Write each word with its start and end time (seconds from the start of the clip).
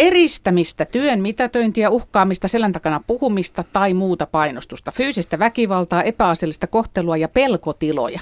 eristämistä, 0.00 0.84
työn 0.84 1.20
mitätöintiä, 1.20 1.90
uhkaamista, 1.90 2.48
selän 2.48 2.72
takana 2.72 3.00
puhumista 3.06 3.64
tai 3.72 3.94
muuta 3.94 4.26
painostusta, 4.26 4.90
fyysistä 4.90 5.38
väkivaltaa, 5.38 6.02
epäasiallista 6.02 6.66
kohtelua 6.66 7.16
ja 7.16 7.28
pelkotiloja. 7.28 8.20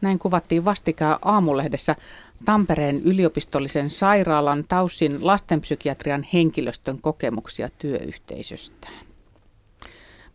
Näin 0.00 0.18
kuvattiin 0.18 0.64
vastikään 0.64 1.16
aamulehdessä 1.22 1.96
Tampereen 2.44 3.02
yliopistollisen 3.02 3.90
sairaalan 3.90 4.64
Taussin 4.68 5.26
lastenpsykiatrian 5.26 6.26
henkilöstön 6.32 6.98
kokemuksia 7.00 7.68
työyhteisöstään. 7.78 9.06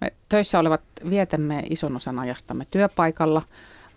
Me 0.01 0.13
töissä 0.29 0.59
olevat 0.59 0.81
vietämme 1.09 1.63
ison 1.69 1.95
osan 1.95 2.19
ajastamme 2.19 2.63
työpaikalla. 2.71 3.41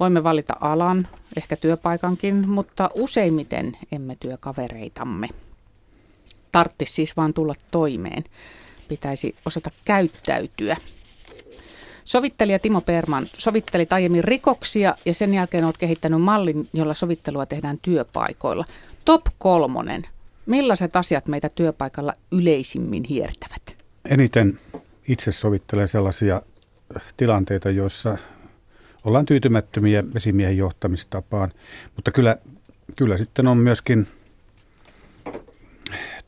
Voimme 0.01 0.25
valita 0.25 0.55
alan, 0.61 1.09
ehkä 1.37 1.57
työpaikankin, 1.57 2.49
mutta 2.49 2.91
useimmiten 2.95 3.73
emme 3.93 4.17
työkavereitamme. 4.21 5.29
Tarttis 6.53 6.95
siis 6.95 7.17
vaan 7.17 7.35
tulla 7.35 7.55
toimeen. 7.71 8.25
Pitäisi 8.89 9.35
osata 9.47 9.71
käyttäytyä. 9.85 10.77
Sovittelija 12.05 12.59
Timo 12.59 12.81
Perman 12.81 13.27
sovitteli 13.39 13.87
aiemmin 13.91 14.25
rikoksia 14.25 14.95
ja 15.05 15.15
sen 15.15 15.35
jälkeen 15.35 15.65
olet 15.65 15.79
kehittänyt 15.79 16.23
mallin, 16.23 16.69
jolla 16.73 16.95
sovittelua 16.95 17.47
tehdään 17.47 17.79
työpaikoilla. 17.83 18.65
Top 19.05 19.23
kolmonen. 19.39 20.03
Millaiset 20.47 20.97
asiat 20.97 21.27
meitä 21.27 21.49
työpaikalla 21.49 22.15
yleisimmin 22.33 23.05
hiertävät? 23.05 23.77
Eniten 24.05 24.59
itse 25.09 25.33
sovittelen 25.33 25.89
sellaisia 25.89 26.43
tilanteita, 27.17 27.71
joissa 27.71 28.19
ollaan 29.05 29.27
tyytymättömiä 29.27 30.05
esimiehen 30.17 30.57
johtamistapaan, 30.57 31.53
mutta 31.97 32.11
kyllä, 32.11 32.37
kyllä 32.97 33.17
sitten 33.17 33.49
on 33.49 33.59
myöskin 33.59 34.07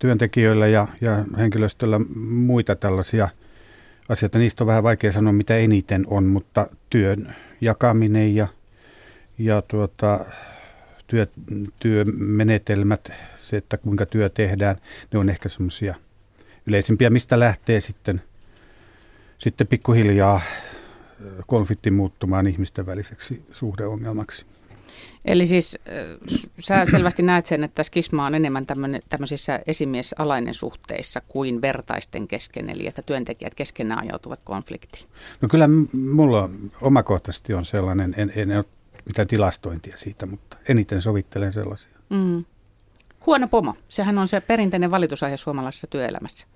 työntekijöillä 0.04 0.66
ja, 0.66 0.88
ja 1.00 1.24
henkilöstöllä 1.38 2.00
muita 2.16 2.76
tällaisia– 2.76 3.28
asioita. 4.08 4.38
Niistä 4.38 4.64
on 4.64 4.66
vähän 4.66 4.82
vaikea 4.82 5.12
sanoa, 5.12 5.32
mitä 5.32 5.56
eniten 5.56 6.04
on, 6.06 6.24
mutta 6.24 6.66
työn 6.90 7.34
jakaminen 7.60 8.34
ja, 8.34 8.48
ja 9.38 9.62
tuota, 9.62 10.24
työ, 11.06 11.26
työmenetelmät, 11.78 13.12
se, 13.40 13.56
että 13.56 13.76
kuinka 13.76 14.06
työ 14.06 14.28
tehdään, 14.28 14.76
ne 15.12 15.18
on 15.18 15.28
ehkä 15.28 15.48
semmoisia 15.48 15.94
yleisimpiä, 16.66 17.10
mistä 17.10 17.40
lähtee 17.40 17.80
sitten, 17.80 18.22
sitten 19.38 19.66
pikkuhiljaa 19.66 20.40
konflikti 21.46 21.90
muuttumaan 21.90 22.46
ihmisten 22.46 22.86
väliseksi 22.86 23.44
suhdeongelmaksi. 23.52 24.46
Eli 25.24 25.46
siis 25.46 25.78
sä 26.60 26.86
selvästi 26.90 27.22
näet 27.22 27.46
sen, 27.46 27.64
että 27.64 27.82
skisma 27.82 28.26
on 28.26 28.34
enemmän 28.34 28.66
tämmöisissä 29.08 29.60
esimiesalainen 29.66 30.54
suhteissa 30.54 31.22
kuin 31.28 31.62
vertaisten 31.62 32.28
kesken, 32.28 32.70
eli 32.70 32.86
että 32.86 33.02
työntekijät 33.02 33.54
keskenään 33.54 34.00
ajautuvat 34.00 34.40
konfliktiin. 34.44 35.08
No 35.40 35.48
kyllä 35.48 35.68
mulla 35.92 36.50
omakohtaisesti 36.80 37.54
on 37.54 37.64
sellainen, 37.64 38.14
en, 38.16 38.32
en 38.36 38.56
ole 38.56 38.64
mitään 39.06 39.28
tilastointia 39.28 39.96
siitä, 39.96 40.26
mutta 40.26 40.56
eniten 40.68 41.02
sovittelen 41.02 41.52
sellaisia. 41.52 41.90
Mm. 42.10 42.44
Huono 43.26 43.48
pomo, 43.48 43.74
sehän 43.88 44.18
on 44.18 44.28
se 44.28 44.40
perinteinen 44.40 44.90
valitusaihe 44.90 45.36
suomalaisessa 45.36 45.86
työelämässä. 45.86 46.46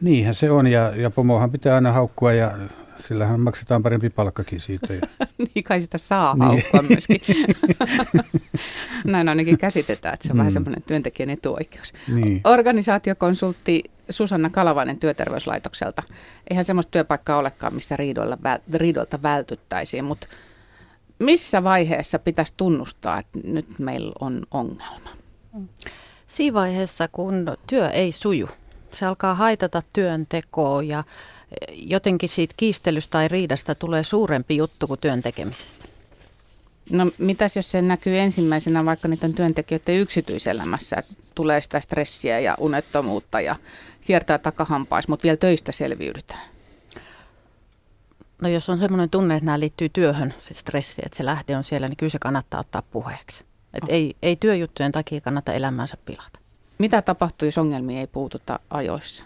Niinhän 0.00 0.34
se 0.34 0.50
on 0.50 0.66
ja, 0.66 0.96
ja 0.96 1.10
pomohan 1.10 1.50
pitää 1.50 1.74
aina 1.74 1.92
haukkua 1.92 2.32
ja 2.32 2.58
sillähän 3.00 3.40
maksetaan 3.40 3.82
parempi 3.82 4.10
palkkakin 4.10 4.60
siitä. 4.60 4.86
niin 5.54 5.64
kai 5.64 5.80
sitä 5.80 5.98
saa 5.98 6.34
niin. 6.34 6.44
haukkua 6.44 6.82
myöskin. 6.82 7.20
Näin 9.04 9.28
ainakin 9.28 9.58
käsitetään, 9.58 10.14
että 10.14 10.28
se 10.28 10.32
on 10.32 10.36
mm. 10.36 10.38
vähän 10.38 10.52
semmoinen 10.52 10.82
työntekijän 10.82 11.30
etuoikeus. 11.30 11.92
Niin. 12.14 12.40
Organisaatiokonsultti 12.44 13.84
Susanna 14.10 14.50
Kalavainen 14.50 14.98
työterveyslaitokselta. 14.98 16.02
Eihän 16.50 16.64
semmoista 16.64 16.90
työpaikkaa 16.90 17.38
olekaan, 17.38 17.74
missä 17.74 17.96
riidoilla, 17.96 18.38
riidolta 18.74 19.22
vältyttäisiin, 19.22 20.04
mutta 20.04 20.26
missä 21.18 21.64
vaiheessa 21.64 22.18
pitäisi 22.18 22.54
tunnustaa, 22.56 23.18
että 23.18 23.38
nyt 23.44 23.78
meillä 23.78 24.12
on 24.20 24.46
ongelma? 24.50 25.10
Siinä 26.26 26.54
vaiheessa, 26.54 27.08
kun 27.08 27.56
työ 27.66 27.90
ei 27.90 28.12
suju. 28.12 28.48
Se 28.92 29.06
alkaa 29.06 29.34
haitata 29.34 29.82
työntekoa 29.92 30.82
ja 30.82 31.04
jotenkin 31.72 32.28
siitä 32.28 32.54
kiistelystä 32.56 33.12
tai 33.12 33.28
riidasta 33.28 33.74
tulee 33.74 34.04
suurempi 34.04 34.56
juttu 34.56 34.86
kuin 34.86 35.00
työn 35.00 35.22
tekemisestä? 35.22 35.84
No 36.90 37.10
mitäs 37.18 37.56
jos 37.56 37.70
se 37.70 37.82
näkyy 37.82 38.18
ensimmäisenä 38.18 38.84
vaikka 38.84 39.08
niiden 39.08 39.34
työntekijöiden 39.34 39.98
yksityiselämässä, 39.98 40.96
että 40.96 41.14
tulee 41.34 41.60
sitä 41.60 41.80
stressiä 41.80 42.38
ja 42.38 42.54
unettomuutta 42.58 43.40
ja 43.40 43.56
kiertää 44.00 44.38
takahampais, 44.38 45.08
mutta 45.08 45.22
vielä 45.22 45.36
töistä 45.36 45.72
selviydytään? 45.72 46.50
No 48.42 48.48
jos 48.48 48.68
on 48.68 48.78
semmoinen 48.78 49.10
tunne, 49.10 49.36
että 49.36 49.44
nämä 49.44 49.60
liittyy 49.60 49.88
työhön, 49.88 50.34
se 50.40 50.54
stressi, 50.54 51.02
että 51.04 51.16
se 51.16 51.24
lähde 51.24 51.56
on 51.56 51.64
siellä, 51.64 51.88
niin 51.88 51.96
kyllä 51.96 52.10
se 52.10 52.18
kannattaa 52.18 52.60
ottaa 52.60 52.82
puheeksi. 52.82 53.44
Et 53.74 53.82
oh. 53.82 53.88
ei, 53.88 54.16
ei 54.22 54.36
työjuttujen 54.36 54.92
takia 54.92 55.20
kannata 55.20 55.52
elämäänsä 55.52 55.96
pilata. 56.04 56.40
Mitä 56.78 57.02
tapahtuu, 57.02 57.46
jos 57.46 57.58
ongelmia 57.58 58.00
ei 58.00 58.06
puututa 58.06 58.58
ajoissa? 58.70 59.24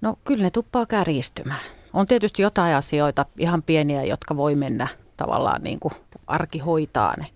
No 0.00 0.18
kyllä 0.24 0.42
ne 0.42 0.50
tuppaa 0.50 0.86
kärjistymään. 0.86 1.60
On 1.92 2.06
tietysti 2.06 2.42
jotain 2.42 2.74
asioita, 2.74 3.26
ihan 3.38 3.62
pieniä, 3.62 4.04
jotka 4.04 4.36
voi 4.36 4.54
mennä 4.54 4.88
tavallaan 5.16 5.62
niin 5.62 5.80
kuin 5.80 5.94
arki 6.26 6.58
hoitaa 6.58 7.14
ne. 7.16 7.26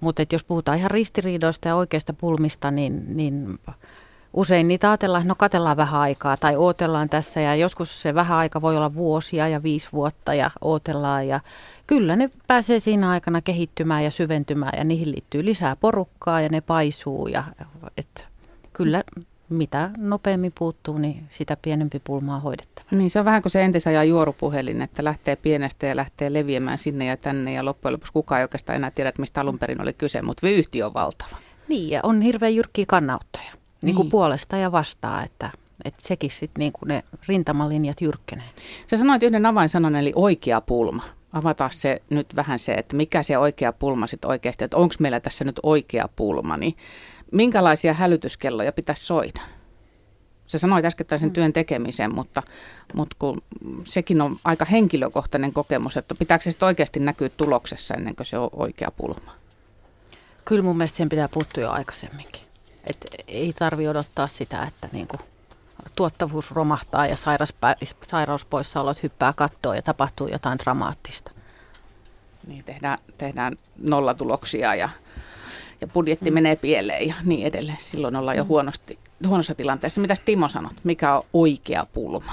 Mutta 0.00 0.22
jos 0.32 0.44
puhutaan 0.44 0.78
ihan 0.78 0.90
ristiriidoista 0.90 1.68
ja 1.68 1.76
oikeista 1.76 2.12
pulmista, 2.12 2.70
niin, 2.70 3.16
niin 3.16 3.58
usein 4.32 4.68
niitä 4.68 4.90
ajatellaan, 4.90 5.28
no 5.28 5.34
katellaan 5.34 5.76
vähän 5.76 6.00
aikaa 6.00 6.36
tai 6.36 6.56
ootellaan 6.56 7.08
tässä 7.08 7.40
ja 7.40 7.54
joskus 7.54 8.02
se 8.02 8.14
vähän 8.14 8.38
aika 8.38 8.60
voi 8.60 8.76
olla 8.76 8.94
vuosia 8.94 9.48
ja 9.48 9.62
viisi 9.62 9.88
vuotta 9.92 10.34
ja 10.34 10.50
ootellaan 10.60 11.28
ja 11.28 11.40
kyllä 11.86 12.16
ne 12.16 12.30
pääsee 12.46 12.80
siinä 12.80 13.10
aikana 13.10 13.40
kehittymään 13.40 14.04
ja 14.04 14.10
syventymään 14.10 14.78
ja 14.78 14.84
niihin 14.84 15.10
liittyy 15.10 15.44
lisää 15.44 15.76
porukkaa 15.76 16.40
ja 16.40 16.48
ne 16.48 16.60
paisuu 16.60 17.26
ja 17.26 17.44
et 17.96 18.26
kyllä 18.72 19.04
mitä 19.50 19.90
nopeammin 19.96 20.52
puuttuu, 20.58 20.98
niin 20.98 21.24
sitä 21.30 21.56
pienempi 21.62 22.00
pulma 22.04 22.34
on 22.36 22.42
hoidettava. 22.42 22.86
Niin 22.90 23.10
se 23.10 23.18
on 23.18 23.24
vähän 23.24 23.42
kuin 23.42 23.52
se 23.52 23.64
entisajan 23.64 24.08
juorupuhelin, 24.08 24.82
että 24.82 25.04
lähtee 25.04 25.36
pienestä 25.36 25.86
ja 25.86 25.96
lähtee 25.96 26.32
leviämään 26.32 26.78
sinne 26.78 27.04
ja 27.04 27.16
tänne 27.16 27.52
ja 27.52 27.64
loppujen 27.64 27.92
lopuksi 27.92 28.12
kukaan 28.12 28.38
ei 28.38 28.44
oikeastaan 28.44 28.76
enää 28.76 28.90
tiedä, 28.90 29.12
mistä 29.18 29.40
alun 29.40 29.58
perin 29.58 29.82
oli 29.82 29.92
kyse, 29.92 30.22
mutta 30.22 30.46
vyyhti 30.46 30.82
on 30.82 30.94
valtava. 30.94 31.36
Niin 31.68 31.90
ja 31.90 32.00
on 32.02 32.22
hirveän 32.22 32.54
jyrkkiä 32.54 32.84
kannauttoja, 32.88 33.52
niin 33.82 33.96
kuin 33.96 34.04
niin. 34.04 34.10
puolesta 34.10 34.56
ja 34.56 34.72
vastaa, 34.72 35.24
että, 35.24 35.50
että 35.84 36.02
sekin 36.02 36.30
sitten 36.30 36.60
niin 36.60 36.72
ne 36.84 37.04
rintamalinjat 37.28 38.00
jyrkkenee. 38.00 38.48
Sä 38.86 38.96
sanoit 38.96 39.22
yhden 39.22 39.46
avainsanan 39.46 39.96
eli 39.96 40.12
oikea 40.14 40.60
pulma. 40.60 41.02
Avataan 41.32 41.70
se 41.72 42.02
nyt 42.10 42.36
vähän 42.36 42.58
se, 42.58 42.72
että 42.72 42.96
mikä 42.96 43.22
se 43.22 43.38
oikea 43.38 43.72
pulma 43.72 44.06
sitten 44.06 44.30
oikeasti, 44.30 44.64
että 44.64 44.76
onko 44.76 44.94
meillä 44.98 45.20
tässä 45.20 45.44
nyt 45.44 45.60
oikea 45.62 46.08
pulma, 46.16 46.56
niin 46.56 46.76
minkälaisia 47.32 47.94
hälytyskelloja 47.94 48.72
pitäisi 48.72 49.04
soida? 49.04 49.40
Sä 50.46 50.58
sanoit 50.58 50.84
äskettäin 50.84 51.18
sen 51.18 51.28
mm. 51.28 51.32
työn 51.32 51.52
tekemisen, 51.52 52.14
mutta, 52.14 52.42
mutta 52.94 53.16
kun 53.18 53.42
sekin 53.84 54.20
on 54.20 54.36
aika 54.44 54.64
henkilökohtainen 54.64 55.52
kokemus, 55.52 55.96
että 55.96 56.14
pitääkö 56.14 56.50
se 56.50 56.64
oikeasti 56.64 57.00
näkyä 57.00 57.28
tuloksessa 57.28 57.94
ennen 57.94 58.16
kuin 58.16 58.26
se 58.26 58.38
on 58.38 58.50
oikea 58.52 58.90
pulma? 58.90 59.32
Kyllä 60.44 60.62
mun 60.62 60.76
mielestä 60.76 60.96
sen 60.96 61.08
pitää 61.08 61.28
puuttua 61.28 61.62
jo 61.62 61.70
aikaisemminkin. 61.70 62.42
Et 62.84 63.06
ei 63.28 63.52
tarvi 63.58 63.88
odottaa 63.88 64.28
sitä, 64.28 64.62
että 64.62 64.88
niinku 64.92 65.16
tuottavuus 65.96 66.50
romahtaa 66.50 67.06
ja 67.06 67.16
sairauspoissaolot 68.06 69.02
hyppää 69.02 69.32
kattoon 69.32 69.76
ja 69.76 69.82
tapahtuu 69.82 70.26
jotain 70.26 70.58
dramaattista. 70.58 71.30
Niin, 72.46 72.64
tehdään, 72.64 72.98
tehdään 73.18 73.56
nollatuloksia 73.78 74.74
ja 74.74 74.88
ja 75.80 75.86
budjetti 75.86 76.30
mm. 76.30 76.34
menee 76.34 76.56
pieleen 76.56 77.08
ja 77.08 77.14
niin 77.24 77.46
edelleen. 77.46 77.78
Silloin 77.80 78.16
ollaan 78.16 78.36
jo 78.36 78.44
mm. 78.44 78.48
huonosti, 78.48 78.98
huonossa 79.26 79.54
tilanteessa. 79.54 80.00
Mitä 80.00 80.14
Timo 80.24 80.48
sanot? 80.48 80.72
Mikä 80.84 81.14
on 81.14 81.22
oikea 81.32 81.86
pulma? 81.92 82.32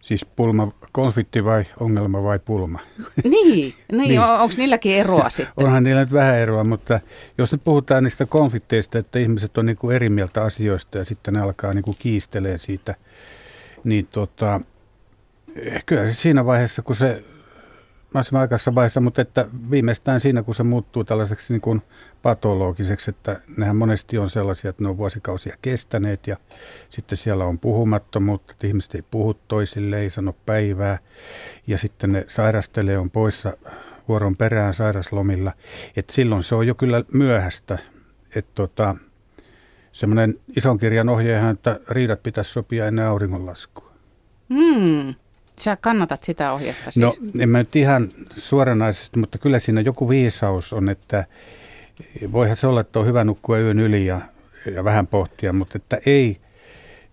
Siis 0.00 0.24
pulma, 0.24 0.72
konflikti 0.92 1.44
vai 1.44 1.64
ongelma 1.80 2.22
vai 2.22 2.38
pulma? 2.38 2.78
Niin, 3.24 3.74
niin, 3.92 4.08
niin. 4.08 4.20
onko 4.20 4.54
niilläkin 4.56 4.96
eroa 4.96 5.30
sitten? 5.36 5.66
Onhan 5.66 5.84
niillä 5.84 6.00
nyt 6.00 6.12
vähän 6.12 6.38
eroa, 6.38 6.64
mutta 6.64 7.00
jos 7.38 7.52
nyt 7.52 7.64
puhutaan 7.64 8.04
niistä 8.04 8.26
konflikteista, 8.26 8.98
että 8.98 9.18
ihmiset 9.18 9.58
on 9.58 9.66
niinku 9.66 9.90
eri 9.90 10.08
mieltä 10.08 10.42
asioista 10.42 10.98
ja 10.98 11.04
sitten 11.04 11.34
ne 11.34 11.40
alkaa 11.40 11.72
niinku 11.72 11.96
kiistelee 11.98 12.58
siitä, 12.58 12.94
niin 13.84 14.08
tota, 14.12 14.60
kyllä 15.86 16.08
se 16.08 16.14
siinä 16.14 16.46
vaiheessa, 16.46 16.82
kun 16.82 16.94
se 16.94 17.24
mahdollisimman 18.14 18.40
aikaisessa 18.40 18.74
vaiheessa, 18.74 19.00
mutta 19.00 19.22
että 19.22 19.46
viimeistään 19.70 20.20
siinä, 20.20 20.42
kun 20.42 20.54
se 20.54 20.62
muuttuu 20.62 21.04
tällaiseksi 21.04 21.52
niin 21.52 21.60
kuin 21.60 21.82
patologiseksi, 22.22 23.10
että 23.10 23.40
nehän 23.56 23.76
monesti 23.76 24.18
on 24.18 24.30
sellaisia, 24.30 24.70
että 24.70 24.84
ne 24.84 24.88
on 24.88 24.98
vuosikausia 24.98 25.56
kestäneet 25.62 26.26
ja 26.26 26.36
sitten 26.88 27.18
siellä 27.18 27.44
on 27.44 27.58
puhumattomuutta, 27.58 28.52
että 28.52 28.66
ihmiset 28.66 28.94
ei 28.94 29.04
puhu 29.10 29.34
toisille, 29.34 29.98
ei 30.00 30.10
sano 30.10 30.34
päivää 30.46 30.98
ja 31.66 31.78
sitten 31.78 32.12
ne 32.12 32.24
sairastelee, 32.28 32.98
on 32.98 33.10
poissa 33.10 33.52
vuoron 34.08 34.36
perään 34.36 34.74
sairaslomilla, 34.74 35.52
että 35.96 36.12
silloin 36.12 36.42
se 36.42 36.54
on 36.54 36.66
jo 36.66 36.74
kyllä 36.74 37.04
myöhäistä, 37.12 37.78
että 38.36 38.50
tota, 38.54 38.96
semmoinen 39.92 40.34
ison 40.56 40.78
kirjan 40.78 41.08
ohjehan, 41.08 41.50
että 41.50 41.80
riidat 41.88 42.22
pitäisi 42.22 42.52
sopia 42.52 42.86
ennen 42.86 43.06
auringonlaskua. 43.06 43.92
Hmm. 44.54 45.14
Sä 45.60 45.76
kannatat 45.76 46.22
sitä 46.22 46.52
ohjetta 46.52 46.90
siis? 46.90 46.96
No, 46.96 47.14
en 47.38 47.48
mä 47.48 47.58
nyt 47.58 47.76
ihan 47.76 48.12
suoranaisesti, 48.34 49.18
mutta 49.18 49.38
kyllä 49.38 49.58
siinä 49.58 49.80
joku 49.80 50.08
viisaus 50.08 50.72
on, 50.72 50.88
että 50.88 51.24
voihan 52.32 52.56
se 52.56 52.66
olla, 52.66 52.80
että 52.80 52.98
on 52.98 53.06
hyvä 53.06 53.24
nukkua 53.24 53.58
yön 53.58 53.78
yli 53.78 54.06
ja, 54.06 54.20
ja 54.74 54.84
vähän 54.84 55.06
pohtia, 55.06 55.52
mutta 55.52 55.78
että 55.78 55.98
ei, 56.06 56.40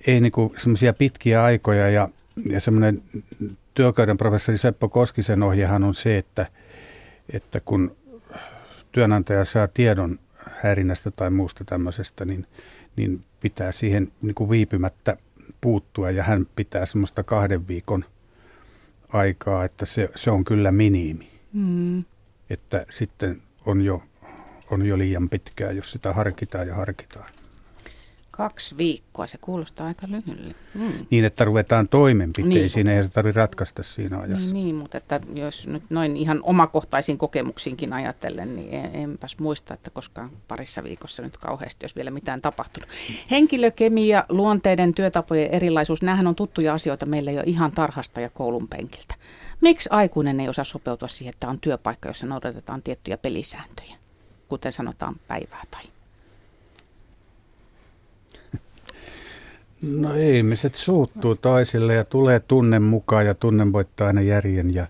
ei 0.07 0.21
niinku 0.21 0.53
semmoisia 0.57 0.93
pitkiä 0.93 1.43
aikoja 1.43 1.89
ja, 1.89 2.09
ja 2.49 2.59
semmoinen 2.59 3.03
työkäyden 3.73 4.17
professori 4.17 4.57
Seppo 4.57 4.89
Koskisen 4.89 5.43
ohjehan 5.43 5.83
on 5.83 5.93
se, 5.93 6.17
että, 6.17 6.45
että 7.33 7.59
kun 7.59 7.95
työnantaja 8.91 9.45
saa 9.45 9.67
tiedon 9.67 10.19
häirinnästä 10.61 11.11
tai 11.11 11.29
muusta 11.29 11.65
tämmöisestä, 11.65 12.25
niin, 12.25 12.47
niin 12.95 13.21
pitää 13.39 13.71
siihen 13.71 14.11
niin 14.21 14.35
kuin 14.35 14.49
viipymättä 14.49 15.17
puuttua 15.61 16.11
ja 16.11 16.23
hän 16.23 16.47
pitää 16.55 16.85
semmoista 16.85 17.23
kahden 17.23 17.67
viikon 17.67 18.05
aikaa, 19.13 19.65
että 19.65 19.85
se, 19.85 20.09
se 20.15 20.31
on 20.31 20.43
kyllä 20.43 20.71
minimi. 20.71 21.31
Mm. 21.53 22.03
Että 22.49 22.85
sitten 22.89 23.41
on 23.65 23.81
jo, 23.81 24.03
on 24.71 24.85
jo 24.85 24.97
liian 24.97 25.29
pitkää, 25.29 25.71
jos 25.71 25.91
sitä 25.91 26.13
harkitaan 26.13 26.67
ja 26.67 26.75
harkitaan. 26.75 27.29
Kaksi 28.37 28.77
viikkoa, 28.77 29.27
se 29.27 29.37
kuulostaa 29.37 29.87
aika 29.87 30.07
lyhyelle. 30.07 30.55
Mm. 30.73 31.05
Niin, 31.09 31.25
että 31.25 31.45
ruvetaan 31.45 31.87
toimenpiteisiin, 31.89 32.85
niin. 32.85 32.97
ei 32.97 33.03
se 33.03 33.09
tarvitse 33.09 33.39
ratkaista 33.39 33.83
siinä 33.83 34.19
ajassa. 34.19 34.53
Niin, 34.53 34.65
niin, 34.65 34.75
mutta 34.75 34.97
että 34.97 35.19
jos 35.33 35.67
nyt 35.67 35.83
noin 35.89 36.17
ihan 36.17 36.39
omakohtaisiin 36.43 37.17
kokemuksiinkin 37.17 37.93
ajatellen, 37.93 38.55
niin 38.55 38.73
enpäs 38.95 39.37
muista, 39.39 39.73
että 39.73 39.89
koskaan 39.89 40.29
parissa 40.47 40.83
viikossa 40.83 41.23
nyt 41.23 41.37
kauheasti, 41.37 41.85
jos 41.85 41.95
vielä 41.95 42.11
mitään 42.11 42.41
tapahtunut. 42.41 42.89
Henkilökemia, 43.31 44.23
luonteiden, 44.29 44.93
työtapojen 44.93 45.51
erilaisuus, 45.51 46.01
nämähän 46.01 46.27
on 46.27 46.35
tuttuja 46.35 46.73
asioita 46.73 47.05
meille 47.05 47.31
jo 47.31 47.43
ihan 47.45 47.71
tarhasta 47.71 48.21
ja 48.21 48.29
koulun 48.29 48.67
penkiltä. 48.67 49.15
Miksi 49.61 49.89
aikuinen 49.91 50.39
ei 50.39 50.49
osaa 50.49 50.65
sopeutua 50.65 51.07
siihen, 51.07 51.33
että 51.33 51.47
on 51.47 51.59
työpaikka, 51.59 52.09
jossa 52.09 52.25
noudatetaan 52.25 52.83
tiettyjä 52.83 53.17
pelisääntöjä, 53.17 53.95
kuten 54.47 54.71
sanotaan 54.71 55.15
päivää 55.27 55.63
tai 55.71 55.83
No 59.81 60.15
ihmiset 60.15 60.75
suuttuu 60.75 61.35
toisille 61.35 61.93
ja 61.93 62.03
tulee 62.03 62.39
tunne 62.39 62.79
mukaan 62.79 63.25
ja 63.25 63.35
tunne 63.35 63.73
voittaa 63.73 64.07
aina 64.07 64.21
järjen. 64.21 64.73
Ja 64.73 64.87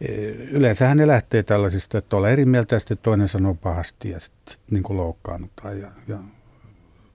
e, 0.00 0.14
yleensähän 0.30 0.96
ne 0.96 1.06
lähtee 1.06 1.42
tällaisista, 1.42 1.98
että 1.98 2.16
ollaan 2.16 2.32
eri 2.32 2.44
mieltä 2.44 2.74
ja 2.74 2.80
sitten 2.80 2.98
toinen 2.98 3.28
sanoo 3.28 3.54
pahasti 3.54 4.10
ja 4.10 4.20
sitten 4.20 4.54
sit 4.54 4.60
niin 4.70 4.82
kuin 4.82 4.96
loukkaannutaan 4.96 5.80
ja, 5.80 5.90
ja 6.08 6.18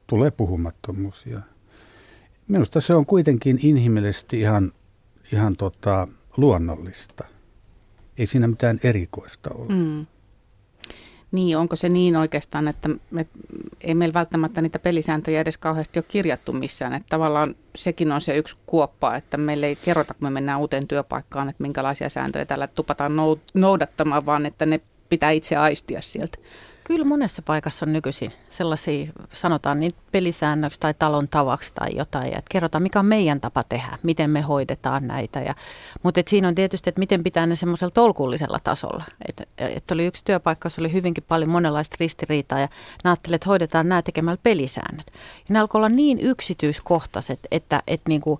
tulee 0.08 0.32
puhumattomuus. 0.32 1.26
Ja 1.26 1.40
minusta 2.48 2.82
se 2.82 2.94
on 2.94 3.06
kuitenkin 3.06 3.60
inhimillisesti 3.64 4.40
ihan, 4.40 4.72
ihan 5.32 5.58
tota, 5.58 6.08
luonnollista. 6.38 7.24
Ei 8.18 8.28
siinä 8.28 8.48
mitään 8.48 8.80
erikoista 8.84 9.50
ole. 9.54 9.74
Mm. 9.74 10.06
Niin, 11.36 11.58
onko 11.58 11.76
se 11.76 11.90
niin 11.90 12.16
oikeastaan, 12.16 12.68
että 12.68 12.90
me, 13.12 13.28
ei 13.82 13.96
meillä 13.96 14.14
välttämättä 14.14 14.62
niitä 14.62 14.80
pelisääntöjä 14.80 15.42
edes 15.42 15.58
kauheasti 15.58 16.00
ole 16.00 16.06
kirjattu 16.08 16.54
missään. 16.54 16.94
Että 16.94 17.10
tavallaan 17.10 17.56
sekin 17.76 18.12
on 18.12 18.22
se 18.22 18.38
yksi 18.38 18.56
kuoppa, 18.66 19.16
että 19.16 19.38
meille 19.38 19.66
ei 19.66 19.76
kerrota, 19.76 20.14
kun 20.14 20.26
me 20.26 20.30
mennään 20.30 20.60
uuteen 20.60 20.88
työpaikkaan, 20.88 21.50
että 21.50 21.64
minkälaisia 21.64 22.10
sääntöjä 22.10 22.46
täällä 22.46 22.68
tupataan 22.68 23.12
noudattamaan, 23.54 24.26
vaan 24.26 24.46
että 24.46 24.66
ne 24.66 24.82
pitää 25.10 25.32
itse 25.32 25.56
aistia 25.56 26.02
sieltä. 26.02 26.38
Kyllä 26.88 27.06
monessa 27.06 27.42
paikassa 27.42 27.86
on 27.86 27.94
nykyisin 27.94 28.34
sellaisia, 28.50 29.12
sanotaan 29.34 29.80
niin 29.80 29.96
pelisäännöksi 30.12 30.80
tai 30.80 30.94
talon 30.94 31.28
tavaksi 31.28 31.72
tai 31.76 31.96
jotain, 31.96 32.28
että 32.28 32.50
kerrotaan 32.50 32.84
mikä 32.84 33.00
on 33.00 33.06
meidän 33.06 33.42
tapa 33.42 33.64
tehdä, 33.64 33.98
miten 34.04 34.30
me 34.30 34.42
hoidetaan 34.42 35.08
näitä. 35.08 35.40
Ja, 35.40 35.56
mutta 36.04 36.20
et 36.20 36.28
siinä 36.28 36.48
on 36.48 36.56
tietysti, 36.56 36.90
että 36.90 37.00
miten 37.00 37.24
pitää 37.24 37.46
ne 37.46 37.56
semmoisella 37.56 37.92
tolkullisella 37.92 38.60
tasolla. 38.64 39.04
Että 39.28 39.44
et 39.58 39.92
oli 39.92 40.06
yksi 40.06 40.26
työpaikka, 40.26 40.66
jossa 40.66 40.82
oli 40.82 40.94
hyvinkin 40.94 41.24
paljon 41.28 41.50
monenlaista 41.50 41.96
ristiriitaa 42.00 42.60
ja 42.60 42.68
ajattelin, 43.04 43.36
että 43.36 43.50
hoidetaan 43.50 43.90
nämä 43.90 44.02
tekemällä 44.02 44.40
pelisäännöt. 44.44 45.08
Ja 45.38 45.54
ne 45.54 45.60
alkoi 45.60 45.80
olla 45.80 45.90
niin 45.90 46.20
yksityiskohtaiset, 46.20 47.40
että 47.52 47.84
et 47.88 48.02
niinku, 48.08 48.40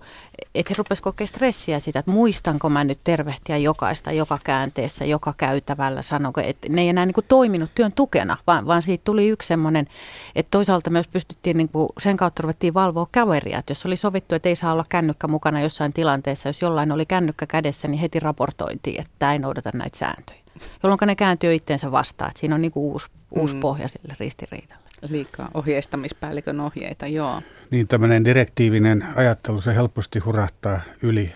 et 0.54 0.70
he 0.70 0.74
rupesivat 0.78 1.04
kokea 1.04 1.26
stressiä 1.26 1.80
sitä, 1.80 1.98
että 1.98 2.10
muistanko 2.10 2.68
mä 2.68 2.84
nyt 2.84 2.98
tervehtiä 3.04 3.56
jokaista 3.56 4.12
joka 4.12 4.38
käänteessä, 4.44 5.04
joka 5.04 5.34
käytävällä, 5.36 6.02
sanonko, 6.02 6.40
että 6.40 6.68
ne 6.68 6.82
ei 6.82 6.88
enää 6.88 7.06
niinku 7.06 7.22
toiminut 7.22 7.70
työn 7.74 7.92
tukena 7.92 8.35
vaan, 8.46 8.66
vaan 8.66 8.82
siitä 8.82 9.02
tuli 9.04 9.28
yksi 9.28 9.46
semmoinen, 9.46 9.86
että 10.34 10.50
toisaalta 10.50 10.90
myös 10.90 11.08
pystyttiin, 11.08 11.56
niin 11.56 11.68
kuin, 11.68 11.88
sen 11.98 12.16
kautta 12.16 12.42
ruvettiin 12.42 12.74
valvoa 12.74 13.06
kaveria, 13.12 13.58
että 13.58 13.70
jos 13.70 13.86
oli 13.86 13.96
sovittu, 13.96 14.34
että 14.34 14.48
ei 14.48 14.56
saa 14.56 14.72
olla 14.72 14.84
kännykkä 14.88 15.26
mukana 15.26 15.60
jossain 15.60 15.92
tilanteessa, 15.92 16.48
jos 16.48 16.62
jollain 16.62 16.92
oli 16.92 17.06
kännykkä 17.06 17.46
kädessä, 17.46 17.88
niin 17.88 18.00
heti 18.00 18.20
raportointiin, 18.20 19.00
että 19.00 19.12
tämä 19.18 19.32
ei 19.32 19.38
noudata 19.38 19.70
näitä 19.74 19.98
sääntöjä. 19.98 20.38
Jolloin 20.82 20.98
ne 21.06 21.14
kääntyy 21.14 21.54
itteensä 21.54 21.90
vastaan, 21.90 22.30
että 22.30 22.40
siinä 22.40 22.54
on 22.54 22.62
niin 22.62 22.72
kuin 22.72 22.84
uusi, 22.84 23.06
uusi 23.30 23.54
mm. 23.54 23.60
pohja 23.60 23.88
sille 23.88 24.16
ristiriidalle. 24.20 24.86
Liikaa 25.08 25.48
ohjeistamispäällikön 25.54 26.60
ohjeita, 26.60 27.06
joo. 27.06 27.42
Niin 27.70 27.88
tämmöinen 27.88 28.24
direktiivinen 28.24 29.04
ajattelu, 29.16 29.60
se 29.60 29.74
helposti 29.74 30.18
hurahtaa 30.18 30.80
yli 31.02 31.32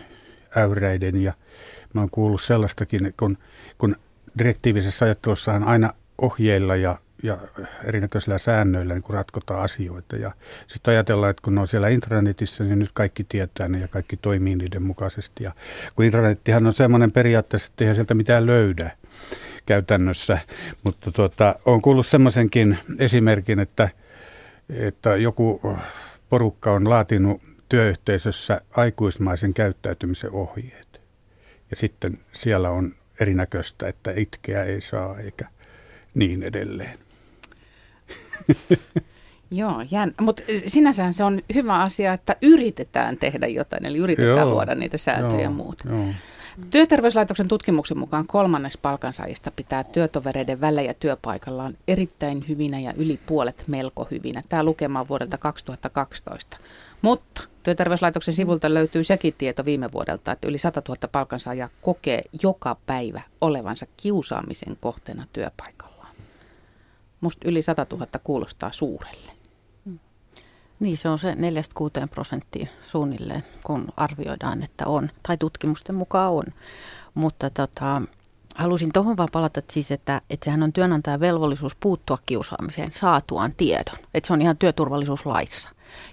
äyreiden 0.56 1.23
ja 1.23 1.32
mä 1.93 2.00
oon 2.00 2.11
kuullut 2.11 2.43
sellaistakin, 2.43 3.14
kun, 3.17 3.38
kun 3.79 3.97
direktiivisessä 4.38 5.05
ajattelussahan 5.05 5.64
aina 5.64 5.93
ohjeilla 6.21 6.77
ja, 6.77 6.97
ja 7.23 7.39
erinäköisillä 7.85 8.39
säännöillä 8.39 8.95
niin 8.95 9.05
ratkotaan 9.09 9.63
asioita. 9.63 10.17
Ja 10.17 10.33
sitten 10.67 10.93
ajatellaan, 10.93 11.31
että 11.31 11.43
kun 11.43 11.55
ne 11.55 11.61
on 11.61 11.69
siellä 11.69 11.89
intranetissä, 11.89 12.65
niin 12.65 12.79
nyt 12.79 12.91
kaikki 12.93 13.25
tietää 13.29 13.69
ne 13.69 13.79
ja 13.79 13.89
kaikki 13.89 14.17
toimii 14.17 14.57
niiden 14.57 14.83
mukaisesti. 14.83 15.45
Ja 15.45 15.53
kun 15.97 16.05
intranettihan 16.05 16.67
on 16.67 16.73
semmoinen 16.73 17.13
periaatteessa, 17.13 17.71
että 17.71 17.85
eihän 17.85 17.95
sieltä 17.95 18.15
mitään 18.15 18.47
löydä 18.47 18.91
käytännössä. 19.67 20.39
Mutta 20.85 21.13
tuota, 21.13 21.55
olen 21.65 21.83
kuullut 21.83 22.07
semmoisenkin 22.07 22.79
esimerkin, 22.99 23.59
että, 23.59 23.89
että 24.69 25.17
joku 25.17 25.61
porukka 26.29 26.73
on 26.73 26.91
laatinut 26.91 27.43
työyhteisössä 27.69 28.61
aikuismaisen 28.71 29.55
käyttäytymisen 29.55 30.31
ohjeet. 30.31 31.01
Ja 31.71 31.77
sitten 31.77 32.19
siellä 32.33 32.71
on 32.71 32.95
erinäköistä, 33.21 33.89
että 33.89 34.13
itkeä 34.17 34.65
ei 34.65 34.81
saa 34.81 35.19
eikä 35.19 35.49
niin 36.15 36.43
edelleen. 36.43 36.99
Joo, 39.51 39.85
jään. 39.91 40.15
mutta 40.21 40.43
sinänsä 40.67 41.12
se 41.12 41.25
on 41.25 41.43
hyvä 41.55 41.79
asia, 41.79 42.12
että 42.12 42.37
yritetään 42.43 43.17
tehdä 43.17 43.47
jotain, 43.47 43.87
eli 43.87 43.99
yritetään 43.99 44.37
joo, 44.37 44.50
luoda 44.50 44.75
niitä 44.75 44.99
sääntöjä 44.99 45.40
ja 45.40 45.50
muuta. 45.50 45.85
Joo. 45.88 46.05
Työterveyslaitoksen 46.71 47.49
tutkimuksen 47.49 47.99
mukaan 47.99 48.26
kolmannes 48.26 48.79
palkansaajista 48.79 49.50
pitää 49.50 49.85
työtovereiden 49.85 50.61
välejä 50.61 50.95
työpaikallaan 50.95 51.75
erittäin 51.88 52.45
hyvinä 52.49 52.81
ja 52.81 52.93
yli 52.97 53.21
puolet 53.26 53.64
melko 53.67 54.09
hyvinä. 54.11 54.43
Tämä 54.49 54.64
lukema 54.64 55.00
on 55.00 55.09
vuodelta 55.09 55.38
2012. 55.38 56.57
Mutta 57.02 57.43
Työterveyslaitoksen 57.62 58.35
sivulta 58.35 58.75
löytyy 58.75 59.05
sekin 59.05 59.35
tieto 59.38 59.64
viime 59.64 59.93
vuodelta, 59.93 60.33
että 60.33 60.49
yli 60.49 60.59
100 60.59 60.83
000 60.88 61.09
palkansaajaa 61.12 61.69
kokee 61.83 62.23
joka 62.43 62.76
päivä 62.87 63.21
olevansa 63.40 63.87
kiusaamisen 63.97 64.76
kohteena 64.81 65.26
työpaikalla. 65.33 65.89
Musta 67.21 67.49
yli 67.49 67.62
100 67.62 67.87
000 67.93 68.07
kuulostaa 68.25 68.73
suurelle. 68.73 69.33
Mm. 69.85 69.99
Niin, 70.81 70.97
se 70.97 71.09
on 71.09 71.19
se 71.19 71.35
4-6 71.35 71.37
prosenttia 72.11 72.67
suunnilleen, 72.87 73.45
kun 73.65 73.89
arvioidaan, 73.97 74.62
että 74.62 74.87
on, 74.87 75.11
tai 75.23 75.37
tutkimusten 75.37 75.95
mukaan 75.95 76.33
on. 76.33 76.45
Mutta 77.15 77.50
tota, 77.50 78.03
halusin 78.55 78.93
tuohon 78.93 79.17
vaan 79.17 79.29
palata, 79.33 79.59
että, 79.59 79.73
siis, 79.73 79.91
että, 79.91 80.21
että 80.31 80.45
sehän 80.45 80.62
on 80.62 80.73
työnantajan 80.73 81.21
velvollisuus 81.21 81.77
puuttua 81.81 82.19
kiusaamiseen 82.27 82.93
saatuaan 82.93 83.55
tiedon. 83.57 83.97
Että 84.15 84.27
se 84.27 84.33
on 84.33 84.43
ihan 84.43 84.57
työturvallisuuslaissa. 84.57 85.69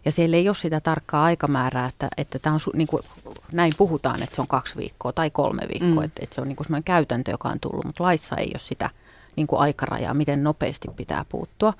Ja 0.05 0.11
siellä 0.11 0.37
ei 0.37 0.49
ole 0.49 0.55
sitä 0.55 0.79
tarkkaa 0.79 1.23
aikamäärää, 1.23 1.87
että, 1.87 2.07
että 2.17 2.39
tämä 2.39 2.53
on, 2.53 2.59
niin 2.73 2.87
kuin, 2.87 3.03
näin 3.51 3.73
puhutaan, 3.77 4.23
että 4.23 4.35
se 4.35 4.41
on 4.41 4.47
kaksi 4.47 4.77
viikkoa 4.77 5.13
tai 5.13 5.29
kolme 5.29 5.61
viikkoa. 5.73 6.01
Mm. 6.01 6.05
Että, 6.05 6.23
että 6.23 6.35
se 6.35 6.41
on 6.41 6.47
niin 6.47 6.55
kuin 6.55 6.83
käytäntö, 6.83 7.31
joka 7.31 7.49
on 7.49 7.59
tullut, 7.59 7.85
mutta 7.85 8.03
laissa 8.03 8.35
ei 8.35 8.47
ole 8.53 8.59
sitä– 8.59 8.89
niin 9.37 9.47
kuin 9.47 9.59
aikarajaa, 9.59 10.13
miten 10.13 10.43
nopeasti 10.43 10.87
pitää 10.95 11.25
puuttua. 11.29 11.73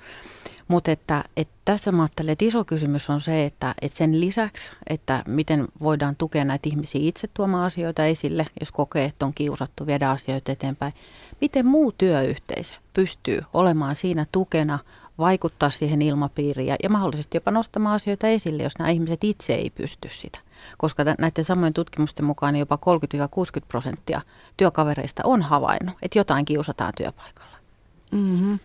Mutta 0.68 0.90
että, 0.90 1.24
että 1.36 1.54
tässä 1.64 1.92
mä 1.92 2.02
ajattelen, 2.02 2.32
että 2.32 2.44
iso 2.44 2.64
kysymys 2.64 3.10
on 3.10 3.20
se, 3.20 3.44
että, 3.44 3.74
että 3.82 3.98
sen 3.98 4.20
lisäksi, 4.20 4.70
että 4.86 5.24
miten 5.26 5.68
voidaan 5.80 6.16
tukea 6.16 6.44
näitä 6.44 6.68
ihmisiä 6.68 7.00
itse 7.04 7.28
tuomaan 7.34 7.64
asioita 7.64 8.06
esille, 8.06 8.46
jos 8.60 8.72
kokee, 8.72 9.04
että 9.04 9.26
on 9.26 9.34
kiusattu 9.34 9.86
viedä 9.86 10.10
asioita 10.10 10.52
eteenpäin. 10.52 10.92
Miten 11.40 11.66
muu 11.66 11.92
työyhteisö 11.92 12.74
pystyy 12.92 13.40
olemaan 13.54 13.96
siinä 13.96 14.26
tukena, 14.32 14.78
vaikuttaa 15.18 15.70
siihen 15.70 16.02
ilmapiiriin 16.02 16.68
ja, 16.68 16.76
ja 16.82 16.90
mahdollisesti 16.90 17.36
jopa 17.36 17.50
nostamaan 17.50 17.94
asioita 17.94 18.28
esille, 18.28 18.62
jos 18.62 18.78
nämä 18.78 18.90
ihmiset 18.90 19.24
itse 19.24 19.54
ei 19.54 19.70
pysty 19.70 20.08
sitä. 20.12 20.38
Koska 20.78 21.04
näiden 21.18 21.44
samojen 21.44 21.72
tutkimusten 21.72 22.24
mukaan 22.24 22.52
niin 22.54 22.60
jopa 22.60 22.78
30-60 23.60 23.64
prosenttia 23.68 24.20
työkavereista 24.56 25.22
on 25.24 25.42
havainnut, 25.42 25.96
että 26.02 26.18
jotain 26.18 26.44
kiusataan 26.44 26.92
työpaikalla. 26.96 27.58
Mm-hmm. 28.12 28.58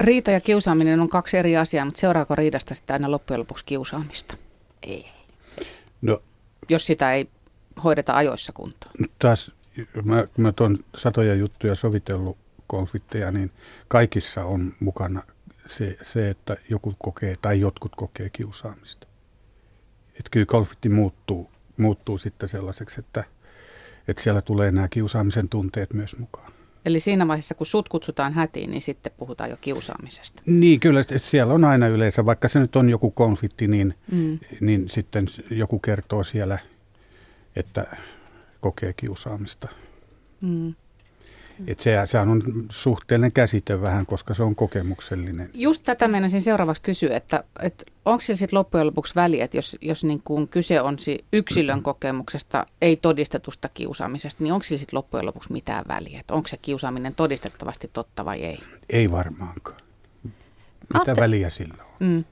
riita 0.00 0.30
ja 0.30 0.40
kiusaaminen 0.40 1.00
on 1.00 1.08
kaksi 1.08 1.36
eri 1.36 1.56
asiaa, 1.56 1.84
mutta 1.84 2.00
seuraako 2.00 2.34
riidasta 2.34 2.74
sitten 2.74 2.94
aina 2.94 3.10
loppujen 3.10 3.40
lopuksi 3.40 3.64
kiusaamista? 3.64 4.36
Ei. 4.82 5.10
No 6.02 6.22
Jos 6.68 6.86
sitä 6.86 7.12
ei 7.12 7.28
hoideta 7.84 8.16
ajoissa 8.16 8.52
kuntoon. 8.52 8.92
nyt 8.98 9.10
taas, 9.18 9.52
mä, 10.04 10.26
kun 10.26 10.42
mä 10.44 10.52
tuon 10.52 10.78
satoja 10.94 11.34
juttuja 11.34 11.74
sovitellut 11.74 12.36
konflikteja, 12.66 13.30
niin 13.30 13.50
kaikissa 13.88 14.44
on 14.44 14.74
mukana 14.80 15.22
se, 15.66 15.96
se, 16.02 16.30
että 16.30 16.56
joku 16.70 16.94
kokee 16.98 17.36
tai 17.42 17.60
jotkut 17.60 17.96
kokee 17.96 18.30
kiusaamista. 18.30 19.06
Että 20.14 20.30
kyllä 20.30 20.46
konflikti 20.46 20.88
muuttuu, 20.88 21.50
muuttuu 21.76 22.18
sitten 22.18 22.48
sellaiseksi, 22.48 23.00
että, 23.00 23.24
että 24.08 24.22
siellä 24.22 24.42
tulee 24.42 24.72
nämä 24.72 24.88
kiusaamisen 24.88 25.48
tunteet 25.48 25.92
myös 25.92 26.18
mukaan. 26.18 26.52
Eli 26.84 27.00
siinä 27.00 27.28
vaiheessa, 27.28 27.54
kun 27.54 27.66
sut 27.66 27.88
kutsutaan 27.88 28.32
hätiin, 28.32 28.70
niin 28.70 28.82
sitten 28.82 29.12
puhutaan 29.16 29.50
jo 29.50 29.56
kiusaamisesta. 29.60 30.42
Niin, 30.46 30.80
kyllä 30.80 31.00
että 31.00 31.18
siellä 31.18 31.54
on 31.54 31.64
aina 31.64 31.88
yleensä, 31.88 32.26
vaikka 32.26 32.48
se 32.48 32.60
nyt 32.60 32.76
on 32.76 32.90
joku 32.90 33.10
konflikti, 33.10 33.68
niin, 33.68 33.94
Mm. 34.12 34.38
niin 34.60 34.88
sitten 34.88 35.26
joku 35.50 35.78
kertoo 35.78 36.24
siellä, 36.24 36.58
että 37.56 37.96
kokee 38.60 38.92
kiusaamista. 38.92 39.68
Mm. 40.40 40.74
Et 41.66 41.80
se, 41.80 41.96
sehän 42.04 42.28
on 42.28 42.42
suhteellinen 42.70 43.32
käsite 43.32 43.80
vähän, 43.80 44.06
koska 44.06 44.34
se 44.34 44.42
on 44.42 44.54
kokemuksellinen. 44.56 45.50
Just 45.54 45.82
tätä 45.84 46.08
meinasin 46.08 46.42
seuraavaksi 46.42 46.82
kysyä, 46.82 47.16
että, 47.16 47.44
että 47.62 47.84
onko 48.04 48.20
sillä 48.20 48.36
sitten 48.38 48.56
loppujen 48.58 48.86
lopuksi 48.86 49.14
väliä, 49.14 49.44
että 49.44 49.56
jos, 49.56 49.76
jos 49.80 50.04
niin 50.04 50.22
kuin 50.24 50.48
kyse 50.48 50.80
on 50.80 50.98
si- 50.98 51.24
yksilön 51.32 51.82
kokemuksesta, 51.82 52.66
ei 52.82 52.96
todistetusta 52.96 53.68
kiusaamisesta, 53.74 54.44
niin 54.44 54.52
onko 54.52 54.64
sillä 54.64 54.78
sitten 54.78 54.96
loppujen 54.96 55.26
lopuksi 55.26 55.52
mitään 55.52 55.84
väliä? 55.88 56.20
Että 56.20 56.34
onko 56.34 56.48
se 56.48 56.56
kiusaaminen 56.62 57.14
todistettavasti 57.14 57.90
totta 57.92 58.24
vai 58.24 58.42
ei? 58.42 58.58
Ei 58.90 59.10
varmaankaan. 59.10 59.76
Mitä 60.22 61.12
Aatte- 61.12 61.20
väliä 61.20 61.50
sillä 61.50 61.84
on? 61.84 61.90
Mm. 62.06 62.24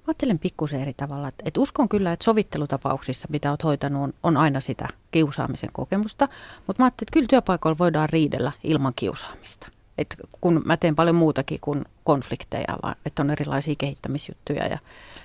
Mä 0.00 0.04
ajattelen 0.06 0.38
pikkusen 0.38 0.80
eri 0.80 0.94
tavalla. 0.94 1.28
Että 1.28 1.42
et 1.46 1.56
uskon 1.56 1.88
kyllä, 1.88 2.12
että 2.12 2.24
sovittelutapauksissa, 2.24 3.28
mitä 3.30 3.50
olet 3.50 3.64
hoitanut, 3.64 4.02
on, 4.02 4.12
on 4.22 4.36
aina 4.36 4.60
sitä 4.60 4.88
kiusaamisen 5.10 5.70
kokemusta. 5.72 6.28
Mutta 6.66 6.82
mä 6.82 6.84
ajattelin, 6.84 7.06
että 7.06 7.12
kyllä 7.12 7.26
työpaikoilla 7.30 7.78
voidaan 7.78 8.08
riidellä 8.08 8.52
ilman 8.64 8.92
kiusaamista. 8.96 9.66
Et 10.00 10.16
kun 10.40 10.62
mä 10.64 10.76
teen 10.76 10.96
paljon 10.96 11.16
muutakin 11.16 11.58
kuin 11.60 11.84
konflikteja, 12.04 12.78
vaan 12.82 12.96
että 13.06 13.22
on 13.22 13.30
erilaisia 13.30 13.74
kehittämisjuttuja 13.78 14.66
ja, 14.66 14.78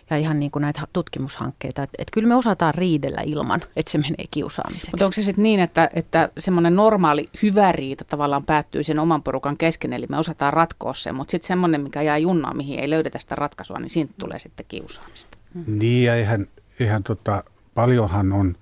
ja 0.09 0.17
ihan 0.17 0.39
niin 0.39 0.51
kuin 0.51 0.61
näitä 0.61 0.81
tutkimushankkeita. 0.93 1.83
Että 1.83 1.95
et 1.99 2.07
kyllä 2.11 2.27
me 2.27 2.35
osataan 2.35 2.73
riidellä 2.73 3.21
ilman, 3.25 3.61
että 3.75 3.91
se 3.91 3.97
menee 3.97 4.25
kiusaamiseksi. 4.31 4.91
Mutta 4.91 5.05
onko 5.05 5.13
se 5.13 5.23
sitten 5.23 5.43
niin, 5.43 5.59
että, 5.59 5.89
että 5.93 6.29
semmoinen 6.37 6.75
normaali 6.75 7.25
hyvä 7.43 7.71
riita 7.71 8.05
tavallaan 8.05 8.45
päättyy 8.45 8.83
sen 8.83 8.99
oman 8.99 9.23
porukan 9.23 9.57
kesken, 9.57 9.93
eli 9.93 10.05
me 10.09 10.17
osataan 10.17 10.53
ratkoa 10.53 10.93
sen, 10.93 11.15
mutta 11.15 11.31
sitten 11.31 11.47
semmoinen, 11.47 11.81
mikä 11.81 12.01
jää 12.01 12.17
junnaan, 12.17 12.57
mihin 12.57 12.79
ei 12.79 12.89
löydetä 12.89 13.19
sitä 13.19 13.35
ratkaisua, 13.35 13.79
niin 13.79 13.89
siitä 13.89 14.13
tulee 14.19 14.39
sitten 14.39 14.65
kiusaamista. 14.67 15.37
Niin 15.67 16.05
ja 16.05 16.15
eihän, 16.15 16.47
eihän 16.79 17.03
tota, 17.03 17.43
paljonhan 17.73 18.33
on 18.33 18.57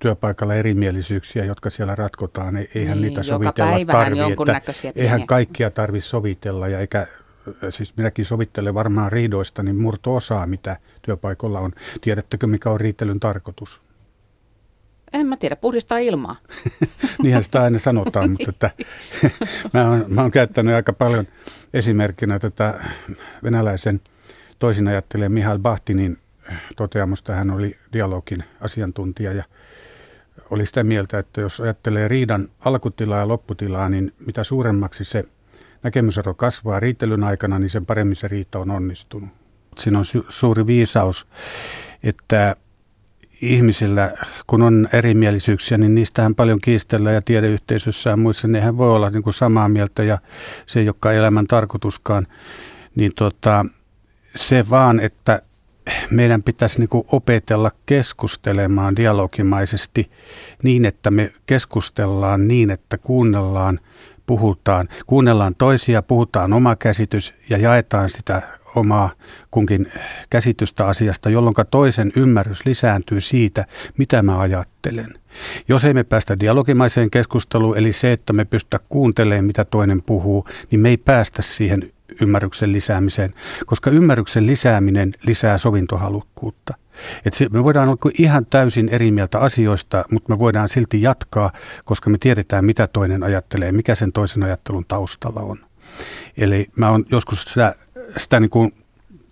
työpaikalla 0.00 0.54
erimielisyyksiä, 0.54 1.44
jotka 1.44 1.70
siellä 1.70 1.94
ratkotaan. 1.94 2.56
Ei- 2.56 2.68
Eihän 2.74 3.00
Niin, 3.00 3.08
niitä 3.08 3.22
sovitella 3.22 3.70
päivähän 3.72 4.04
tarvi. 4.04 4.18
jonkunnäköisiä 4.18 4.92
eihän 4.96 5.26
kaikkia 5.26 5.70
tarvitse 5.70 6.08
sovitella 6.08 6.68
ja 6.68 6.80
eikä, 6.80 7.06
siis 7.70 7.96
minäkin 7.96 8.24
sovittelen 8.24 8.74
varmaan 8.74 9.12
riidoista, 9.12 9.62
niin 9.62 9.76
murto-osaa, 9.76 10.46
mitä 10.46 10.76
työpaikalla 11.02 11.60
on. 11.60 11.72
Tiedättekö, 12.00 12.46
mikä 12.46 12.70
on 12.70 12.80
riitelyn 12.80 13.20
tarkoitus? 13.20 13.80
En 15.12 15.26
mä 15.26 15.36
tiedä, 15.36 15.56
puhdistaa 15.56 15.98
ilmaa. 15.98 16.36
Niinhän 17.22 17.42
sitä 17.44 17.62
aina 17.62 17.78
sanotaan, 17.78 18.30
mutta 18.38 18.48
että, 18.48 18.70
mä, 19.74 19.88
oon, 19.90 20.04
mä 20.08 20.20
oon 20.22 20.30
käyttänyt 20.30 20.74
aika 20.74 20.92
paljon 20.92 21.26
esimerkkinä 21.74 22.38
tätä 22.38 22.84
venäläisen 23.42 24.00
toisinajattelijan 24.58 25.32
Mihail 25.32 25.58
Bahtinin 25.58 26.18
toteamusta. 26.76 27.32
Hän 27.34 27.50
oli 27.50 27.78
dialogin 27.92 28.44
asiantuntija 28.60 29.32
ja 29.32 29.44
oli 30.50 30.66
sitä 30.66 30.84
mieltä, 30.84 31.18
että 31.18 31.40
jos 31.40 31.60
ajattelee 31.60 32.08
riidan 32.08 32.48
alkutilaa 32.60 33.18
ja 33.18 33.28
lopputilaa, 33.28 33.88
niin 33.88 34.12
mitä 34.26 34.44
suuremmaksi 34.44 35.04
se 35.04 35.24
näkemysero 35.82 36.34
kasvaa 36.34 36.80
riitelyn 36.80 37.24
aikana, 37.24 37.58
niin 37.58 37.70
sen 37.70 37.86
paremmin 37.86 38.16
se 38.16 38.28
riita 38.28 38.58
on 38.58 38.70
onnistunut. 38.70 39.28
Siinä 39.78 39.98
on 39.98 40.04
su- 40.04 40.26
suuri 40.28 40.66
viisaus, 40.66 41.26
että 42.02 42.56
ihmisillä, 43.40 44.12
kun 44.46 44.62
on 44.62 44.88
erimielisyyksiä, 44.92 45.78
niin 45.78 45.94
niistähän 45.94 46.34
paljon 46.34 46.58
kiistellään 46.60 47.14
ja 47.14 47.22
tiedeyhteisössä 47.22 48.10
ja 48.10 48.16
muissa, 48.16 48.48
nehän 48.48 48.76
voi 48.76 48.90
olla 48.90 49.10
niin 49.10 49.22
kuin 49.22 49.34
samaa 49.34 49.68
mieltä 49.68 50.02
ja 50.02 50.18
se 50.66 50.80
ei 50.80 50.88
olekaan 50.88 51.14
elämän 51.14 51.46
tarkoituskaan. 51.46 52.26
Niin 52.94 53.12
tota, 53.16 53.66
se 54.34 54.70
vaan, 54.70 55.00
että 55.00 55.42
meidän 56.10 56.42
pitäisi 56.42 56.78
niin 56.78 56.88
kuin 56.88 57.04
opetella 57.12 57.70
keskustelemaan 57.86 58.96
dialogimaisesti 58.96 60.10
niin, 60.62 60.84
että 60.84 61.10
me 61.10 61.32
keskustellaan 61.46 62.48
niin, 62.48 62.70
että 62.70 62.98
kuunnellaan, 62.98 63.80
puhutaan, 64.26 64.88
kuunnellaan 65.06 65.54
toisia, 65.54 66.02
puhutaan 66.02 66.52
oma 66.52 66.76
käsitys 66.76 67.34
ja 67.50 67.58
jaetaan 67.58 68.08
sitä 68.08 68.42
omaa 68.74 69.10
kunkin 69.50 69.92
käsitystä 70.30 70.86
asiasta, 70.86 71.30
jolloin 71.30 71.54
toisen 71.70 72.12
ymmärrys 72.16 72.66
lisääntyy 72.66 73.20
siitä, 73.20 73.64
mitä 73.98 74.22
mä 74.22 74.40
ajattelen. 74.40 75.14
Jos 75.68 75.84
ei 75.84 75.94
me 75.94 76.04
päästä 76.04 76.40
dialogimaiseen 76.40 77.10
keskusteluun, 77.10 77.78
eli 77.78 77.92
se, 77.92 78.12
että 78.12 78.32
me 78.32 78.44
pystytä 78.44 78.80
kuuntelemaan, 78.88 79.44
mitä 79.44 79.64
toinen 79.64 80.02
puhuu, 80.02 80.44
niin 80.70 80.80
me 80.80 80.88
ei 80.88 80.96
päästä 80.96 81.42
siihen 81.42 81.92
ymmärryksen 82.20 82.72
lisäämiseen, 82.72 83.34
koska 83.66 83.90
ymmärryksen 83.90 84.46
lisääminen 84.46 85.14
lisää 85.26 85.58
sovintohalukkuutta. 85.58 86.74
Et 87.24 87.34
se, 87.34 87.48
me 87.50 87.64
voidaan 87.64 87.88
olla 87.88 88.10
ihan 88.18 88.46
täysin 88.46 88.88
eri 88.88 89.10
mieltä 89.10 89.38
asioista, 89.38 90.04
mutta 90.10 90.32
me 90.32 90.38
voidaan 90.38 90.68
silti 90.68 91.02
jatkaa, 91.02 91.52
koska 91.84 92.10
me 92.10 92.18
tiedetään, 92.20 92.64
mitä 92.64 92.86
toinen 92.86 93.22
ajattelee, 93.22 93.72
mikä 93.72 93.94
sen 93.94 94.12
toisen 94.12 94.42
ajattelun 94.42 94.84
taustalla 94.88 95.40
on. 95.40 95.56
Eli 96.36 96.66
mä 96.76 96.90
oon 96.90 97.04
joskus 97.10 97.42
sitä, 97.42 97.74
sitä 98.16 98.40
niin 98.40 98.50
kuin 98.50 98.72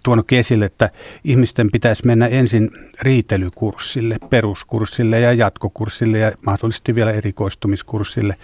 tuonutkin 0.03 0.39
esille, 0.39 0.65
että 0.65 0.91
ihmisten 1.25 1.71
pitäisi 1.71 2.07
mennä 2.07 2.27
ensin 2.27 2.71
riitelykurssille, 3.03 4.17
peruskurssille 4.31 5.21
ja 5.21 5.33
jatkokurssille 5.33 6.19
ja 6.19 6.33
mahdollisesti 6.47 6.95
vielä 6.95 7.13
erikoistumiskurssille. 7.13 8.37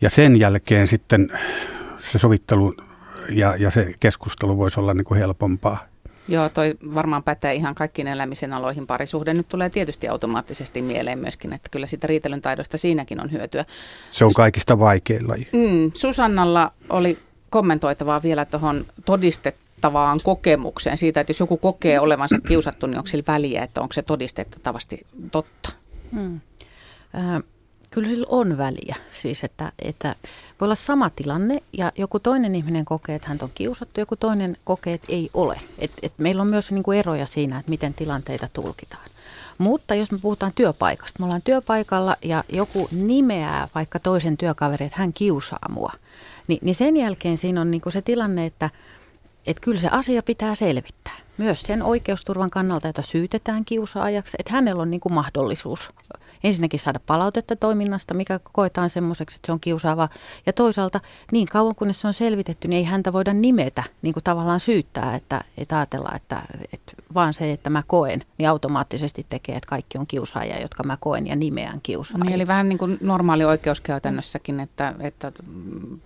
Ja 0.00 0.10
sen 0.10 0.36
jälkeen 0.36 0.86
sitten 0.86 1.32
se 1.98 2.18
sovittelu 2.18 2.74
ja, 3.28 3.56
ja 3.56 3.70
se 3.70 3.94
keskustelu 4.00 4.58
voisi 4.58 4.80
olla 4.80 4.94
niin 4.94 5.04
kuin 5.04 5.18
helpompaa. 5.18 5.86
Joo, 6.28 6.48
toi 6.48 6.74
varmaan 6.94 7.22
pätee 7.22 7.54
ihan 7.54 7.74
kaikkiin 7.74 8.08
elämisen 8.08 8.52
aloihin. 8.52 8.86
Parisuhde 8.86 9.34
nyt 9.34 9.48
tulee 9.48 9.70
tietysti 9.70 10.08
automaattisesti 10.08 10.82
mieleen 10.82 11.18
myöskin, 11.18 11.52
että 11.52 11.68
kyllä 11.70 11.86
sitä 11.86 12.06
riitelyn 12.06 12.42
taidosta 12.42 12.78
siinäkin 12.78 13.20
on 13.20 13.32
hyötyä. 13.32 13.64
Se 14.10 14.24
on 14.24 14.32
kaikista 14.34 14.78
vaikein 14.78 15.28
laji. 15.28 15.48
Mm, 15.52 15.90
Susannalla 15.94 16.72
oli 16.88 17.18
kommentoitavaa 17.50 18.22
vielä 18.22 18.44
tuohon 18.44 18.84
todistettavaan 19.04 20.20
kokemukseen 20.24 20.98
siitä, 20.98 21.20
että 21.20 21.30
jos 21.30 21.40
joku 21.40 21.56
kokee 21.56 22.00
olevansa 22.00 22.38
kiusattu, 22.48 22.86
niin 22.86 22.98
onko 22.98 23.06
sillä 23.06 23.24
väliä, 23.28 23.62
että 23.62 23.80
onko 23.80 23.92
se 23.92 24.02
todistettavasti 24.02 25.06
totta? 25.32 25.72
Hmm. 26.12 26.40
Äh, 27.14 27.42
kyllä 27.90 28.08
sillä 28.08 28.26
on 28.28 28.58
väliä. 28.58 28.96
Siis, 29.12 29.44
että, 29.44 29.72
että 29.78 30.14
voi 30.60 30.66
olla 30.66 30.74
sama 30.74 31.10
tilanne 31.10 31.62
ja 31.72 31.92
joku 31.96 32.18
toinen 32.18 32.54
ihminen 32.54 32.84
kokee, 32.84 33.14
että 33.14 33.28
hän 33.28 33.38
on 33.42 33.50
kiusattu, 33.54 34.00
joku 34.00 34.16
toinen 34.16 34.56
kokee, 34.64 34.94
että 34.94 35.06
ei 35.10 35.30
ole. 35.34 35.60
Et, 35.78 35.90
et 36.02 36.12
meillä 36.18 36.42
on 36.42 36.48
myös 36.48 36.70
niin 36.70 36.82
kuin 36.82 36.98
eroja 36.98 37.26
siinä, 37.26 37.58
että 37.58 37.70
miten 37.70 37.94
tilanteita 37.94 38.48
tulkitaan. 38.52 39.04
Mutta 39.58 39.94
jos 39.94 40.12
me 40.12 40.18
puhutaan 40.18 40.52
työpaikasta, 40.54 41.18
me 41.18 41.24
ollaan 41.24 41.42
työpaikalla 41.42 42.16
ja 42.22 42.44
joku 42.48 42.88
nimeää 42.92 43.68
vaikka 43.74 43.98
toisen 43.98 44.36
työkaverin, 44.36 44.86
että 44.86 44.98
hän 44.98 45.12
kiusaa 45.12 45.68
mua, 45.68 45.92
niin, 46.48 46.58
niin 46.62 46.74
sen 46.74 46.96
jälkeen 46.96 47.38
siinä 47.38 47.60
on 47.60 47.70
niin 47.70 47.80
kuin 47.80 47.92
se 47.92 48.02
tilanne, 48.02 48.46
että, 48.46 48.70
että 49.46 49.60
kyllä 49.60 49.80
se 49.80 49.88
asia 49.88 50.22
pitää 50.22 50.54
selvittää. 50.54 51.16
Myös 51.38 51.62
sen 51.62 51.82
oikeusturvan 51.82 52.50
kannalta, 52.50 52.86
jota 52.86 53.02
syytetään 53.02 53.64
kiusaajaksi, 53.64 54.36
että 54.40 54.52
hänellä 54.52 54.82
on 54.82 54.90
niin 54.90 55.00
kuin 55.00 55.12
mahdollisuus 55.12 55.90
ensinnäkin 56.44 56.80
saada 56.80 57.00
palautetta 57.06 57.56
toiminnasta, 57.56 58.14
mikä 58.14 58.40
koetaan 58.52 58.90
semmoiseksi, 58.90 59.36
että 59.36 59.46
se 59.46 59.52
on 59.52 59.60
kiusaava. 59.60 60.08
Ja 60.46 60.52
toisaalta 60.52 61.00
niin 61.32 61.48
kauan 61.48 61.74
kunnes 61.74 62.00
se 62.00 62.06
on 62.06 62.14
selvitetty, 62.14 62.68
niin 62.68 62.78
ei 62.78 62.84
häntä 62.84 63.12
voida 63.12 63.32
nimetä, 63.32 63.84
niin 64.02 64.12
kuin 64.12 64.24
tavallaan 64.24 64.60
syyttää, 64.60 65.14
että, 65.14 65.44
että 65.58 65.76
ajatellaan, 65.76 66.16
että, 66.16 66.42
että 66.72 66.92
vaan 67.14 67.34
se, 67.34 67.52
että 67.52 67.70
mä 67.70 67.82
koen, 67.86 68.22
niin 68.38 68.48
automaattisesti 68.48 69.26
tekee, 69.28 69.56
että 69.56 69.68
kaikki 69.68 69.98
on 69.98 70.06
kiusaajia, 70.06 70.60
jotka 70.60 70.82
mä 70.82 70.96
koen 71.00 71.26
ja 71.26 71.36
nimeän 71.36 71.80
kiusaajia. 71.82 72.24
Niin, 72.24 72.34
eli 72.34 72.46
vähän 72.46 72.68
niin 72.68 72.78
kuin 72.78 72.98
normaali 73.00 73.44
oikeuskäytännössäkin, 73.44 74.60
että, 74.60 74.94
että 75.00 75.32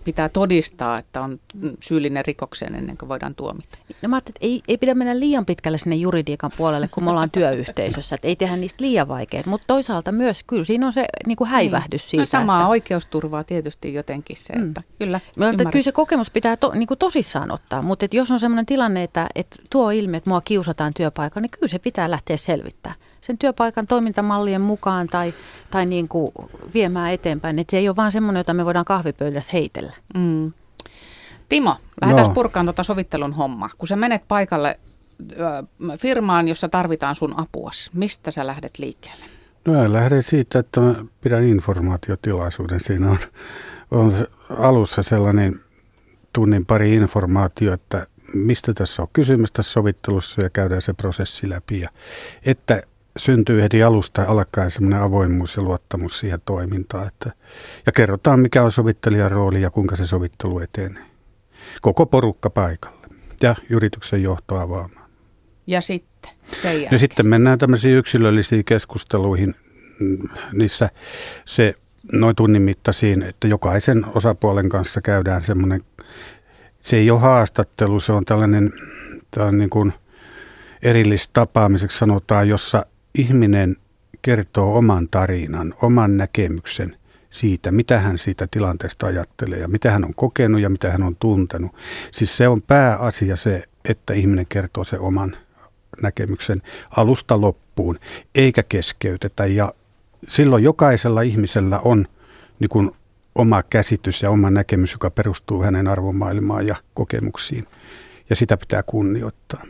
pitää 0.03 0.29
todistaa, 0.29 0.97
että 0.97 1.21
on 1.21 1.39
syyllinen 1.81 2.25
rikokseen 2.25 2.75
ennen 2.75 2.97
kuin 2.97 3.09
voidaan 3.09 3.35
tuomita. 3.35 3.77
No 4.01 4.09
mä 4.09 4.17
että 4.17 4.31
ei, 4.41 4.61
ei 4.67 4.77
pidä 4.77 4.93
mennä 4.93 5.19
liian 5.19 5.45
pitkälle 5.45 5.77
sinne 5.77 5.95
juridiikan 5.95 6.51
puolelle, 6.57 6.87
kun 6.87 7.03
me 7.03 7.09
ollaan 7.09 7.31
työyhteisössä, 7.37 8.15
että 8.15 8.27
ei 8.27 8.35
tehdä 8.35 8.57
niistä 8.57 8.83
liian 8.83 9.07
vaikeita, 9.07 9.49
mutta 9.49 9.67
toisaalta 9.67 10.11
myös 10.11 10.43
kyllä 10.43 10.63
siinä 10.63 10.87
on 10.87 10.93
se 10.93 11.05
niin 11.25 11.35
kuin 11.35 11.49
häivähdys 11.49 12.01
niin. 12.01 12.09
siitä. 12.09 12.37
No 12.37 12.41
samaa 12.41 12.59
että, 12.59 12.67
oikeusturvaa 12.67 13.43
tietysti 13.43 13.93
jotenkin 13.93 14.37
se, 14.37 14.53
että 14.53 14.81
mm. 14.81 14.95
kyllä. 14.99 15.19
Mä 15.35 15.49
että 15.49 15.71
kyllä 15.71 15.83
se 15.83 15.91
kokemus 15.91 16.31
pitää 16.31 16.57
to, 16.57 16.71
niin 16.71 16.87
kuin 16.87 16.97
tosissaan 16.97 17.51
ottaa, 17.51 17.81
mutta 17.81 18.05
että 18.05 18.17
jos 18.17 18.31
on 18.31 18.39
sellainen 18.39 18.65
tilanne, 18.65 19.03
että, 19.03 19.29
että 19.35 19.55
tuo 19.69 19.91
ilmi, 19.91 20.17
että 20.17 20.29
mua 20.29 20.41
kiusataan 20.41 20.92
työpaikalla, 20.93 21.41
niin 21.41 21.51
kyllä 21.51 21.67
se 21.67 21.79
pitää 21.79 22.11
lähteä 22.11 22.37
selvittämään 22.37 22.99
sen 23.23 23.37
työpaikan 23.37 23.87
toimintamallien 23.87 24.61
mukaan 24.61 25.07
tai, 25.07 25.33
tai 25.71 25.85
niin 25.85 26.07
kuin 26.07 26.31
viemään 26.73 27.13
eteenpäin. 27.13 27.59
Että 27.59 27.71
se 27.71 27.77
ei 27.77 27.89
ole 27.89 27.95
vaan 27.95 28.11
semmoinen, 28.11 28.39
jota 28.39 28.53
me 28.53 28.65
voidaan 28.65 28.85
kahvipöydässä 28.85 29.51
heitellä. 29.53 29.93
Mm. 30.17 30.51
Timo, 31.49 31.75
lähdetään 32.01 32.27
no. 32.27 32.33
purkaan 32.33 32.65
tuota 32.65 32.83
sovittelun 32.83 33.33
hommaa. 33.33 33.69
Kun 33.77 33.87
sä 33.87 33.95
menet 33.95 34.21
paikalle 34.27 34.79
ö, 35.31 35.63
firmaan, 35.97 36.47
jossa 36.47 36.69
tarvitaan 36.69 37.15
sun 37.15 37.39
apuas, 37.39 37.91
mistä 37.93 38.31
sä 38.31 38.47
lähdet 38.47 38.79
liikkeelle? 38.79 39.25
No 39.65 39.93
lähden 39.93 40.23
siitä, 40.23 40.59
että 40.59 40.81
mä 40.81 40.95
pidän 41.21 41.43
informaatiotilaisuuden. 41.43 42.79
Siinä 42.79 43.11
on, 43.11 43.17
on 43.91 44.13
alussa 44.57 45.03
sellainen 45.03 45.59
tunnin 46.33 46.65
pari 46.65 46.95
informaatio, 46.95 47.73
että 47.73 48.07
mistä 48.33 48.73
tässä 48.73 49.01
on 49.01 49.07
kysymys 49.13 49.51
tässä 49.51 49.71
sovittelussa 49.71 50.41
ja 50.41 50.49
käydään 50.49 50.81
se 50.81 50.93
prosessi 50.93 51.49
läpi. 51.49 51.79
Ja 51.79 51.89
että 52.45 52.83
syntyy 53.17 53.61
heti 53.61 53.83
alusta 53.83 54.25
alkaen 54.27 54.71
semmoinen 54.71 55.01
avoimuus 55.01 55.55
ja 55.55 55.63
luottamus 55.63 56.19
siihen 56.19 56.41
toimintaan. 56.45 57.07
Että, 57.07 57.31
ja 57.85 57.91
kerrotaan, 57.91 58.39
mikä 58.39 58.63
on 58.63 58.71
sovittelijan 58.71 59.31
rooli 59.31 59.61
ja 59.61 59.69
kuinka 59.69 59.95
se 59.95 60.05
sovittelu 60.05 60.59
etenee. 60.59 61.05
Koko 61.81 62.05
porukka 62.05 62.49
paikalle 62.49 63.07
ja 63.41 63.55
yrityksen 63.69 64.23
johto 64.23 64.55
avaamaan. 64.55 65.09
Ja 65.67 65.81
sitten 65.81 66.31
sen 66.57 66.81
Ja 66.91 66.97
sitten 66.97 67.27
mennään 67.27 67.59
tämmöisiin 67.59 67.97
yksilöllisiin 67.97 68.65
keskusteluihin. 68.65 69.55
Niissä 70.53 70.89
se 71.45 71.75
noin 72.11 72.35
tunnin 72.35 72.61
mittaisiin, 72.61 73.23
että 73.23 73.47
jokaisen 73.47 74.05
osapuolen 74.15 74.69
kanssa 74.69 75.01
käydään 75.01 75.43
semmoinen, 75.43 75.81
se 76.83 76.97
ei 76.97 77.11
ole 77.11 77.19
haastattelu, 77.19 77.99
se 77.99 78.13
on 78.13 78.25
tällainen, 78.25 78.73
tällainen 79.31 79.59
niin 79.59 79.69
kuin 79.69 79.93
erillistapaamiseksi 80.81 81.97
sanotaan, 81.97 82.49
jossa 82.49 82.85
ihminen 83.17 83.75
kertoo 84.21 84.77
oman 84.77 85.07
tarinan, 85.11 85.73
oman 85.81 86.17
näkemyksen 86.17 86.97
siitä, 87.29 87.71
mitä 87.71 87.99
hän 87.99 88.17
siitä 88.17 88.47
tilanteesta 88.51 89.07
ajattelee 89.07 89.59
ja 89.59 89.67
mitä 89.67 89.91
hän 89.91 90.05
on 90.05 90.13
kokenut 90.15 90.61
ja 90.61 90.69
mitä 90.69 90.91
hän 90.91 91.03
on 91.03 91.15
tuntenut. 91.15 91.71
Siis 92.11 92.37
se 92.37 92.47
on 92.47 92.61
pääasia 92.61 93.35
se, 93.35 93.63
että 93.89 94.13
ihminen 94.13 94.45
kertoo 94.49 94.83
se 94.83 94.99
oman 94.99 95.37
näkemyksen 96.01 96.61
alusta 96.91 97.41
loppuun, 97.41 97.99
eikä 98.35 98.63
keskeytetä. 98.63 99.45
Ja 99.45 99.73
silloin 100.27 100.63
jokaisella 100.63 101.21
ihmisellä 101.21 101.79
on 101.79 102.07
niin 102.59 102.69
kuin 102.69 102.91
oma 103.35 103.63
käsitys 103.63 104.21
ja 104.21 104.29
oma 104.29 104.51
näkemys, 104.51 104.91
joka 104.91 105.09
perustuu 105.09 105.63
hänen 105.63 105.87
arvomaailmaan 105.87 106.67
ja 106.67 106.75
kokemuksiin. 106.93 107.67
Ja 108.29 108.35
sitä 108.35 108.57
pitää 108.57 108.83
kunnioittaa. 108.83 109.63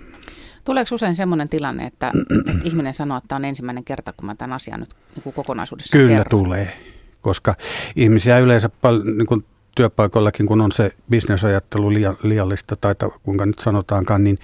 Tuleeko 0.65 0.95
usein 0.95 1.15
sellainen 1.15 1.49
tilanne, 1.49 1.85
että, 1.85 2.11
että 2.39 2.51
ihminen 2.63 2.93
sanoo, 2.93 3.17
että 3.17 3.27
tämä 3.27 3.37
on 3.37 3.45
ensimmäinen 3.45 3.83
kerta, 3.83 4.13
kun 4.17 4.25
mä 4.25 4.35
tämän 4.35 4.55
asian 4.55 4.79
nyt 4.79 4.89
niin 5.15 5.23
kuin 5.23 5.33
kokonaisuudessaan 5.33 6.03
Kyllä 6.03 6.17
kerron? 6.17 6.43
tulee, 6.43 6.77
koska 7.21 7.55
ihmisiä 7.95 8.39
yleensä 8.39 8.69
pal- 8.69 9.03
niin 9.03 9.27
kuin 9.27 9.45
työpaikoillakin, 9.75 10.45
kun 10.45 10.61
on 10.61 10.71
se 10.71 10.91
bisnesajattelu 11.09 11.93
liiallista 12.23 12.75
tai 12.75 12.95
kuinka 13.23 13.45
nyt 13.45 13.59
sanotaankaan, 13.59 14.23
niin 14.23 14.39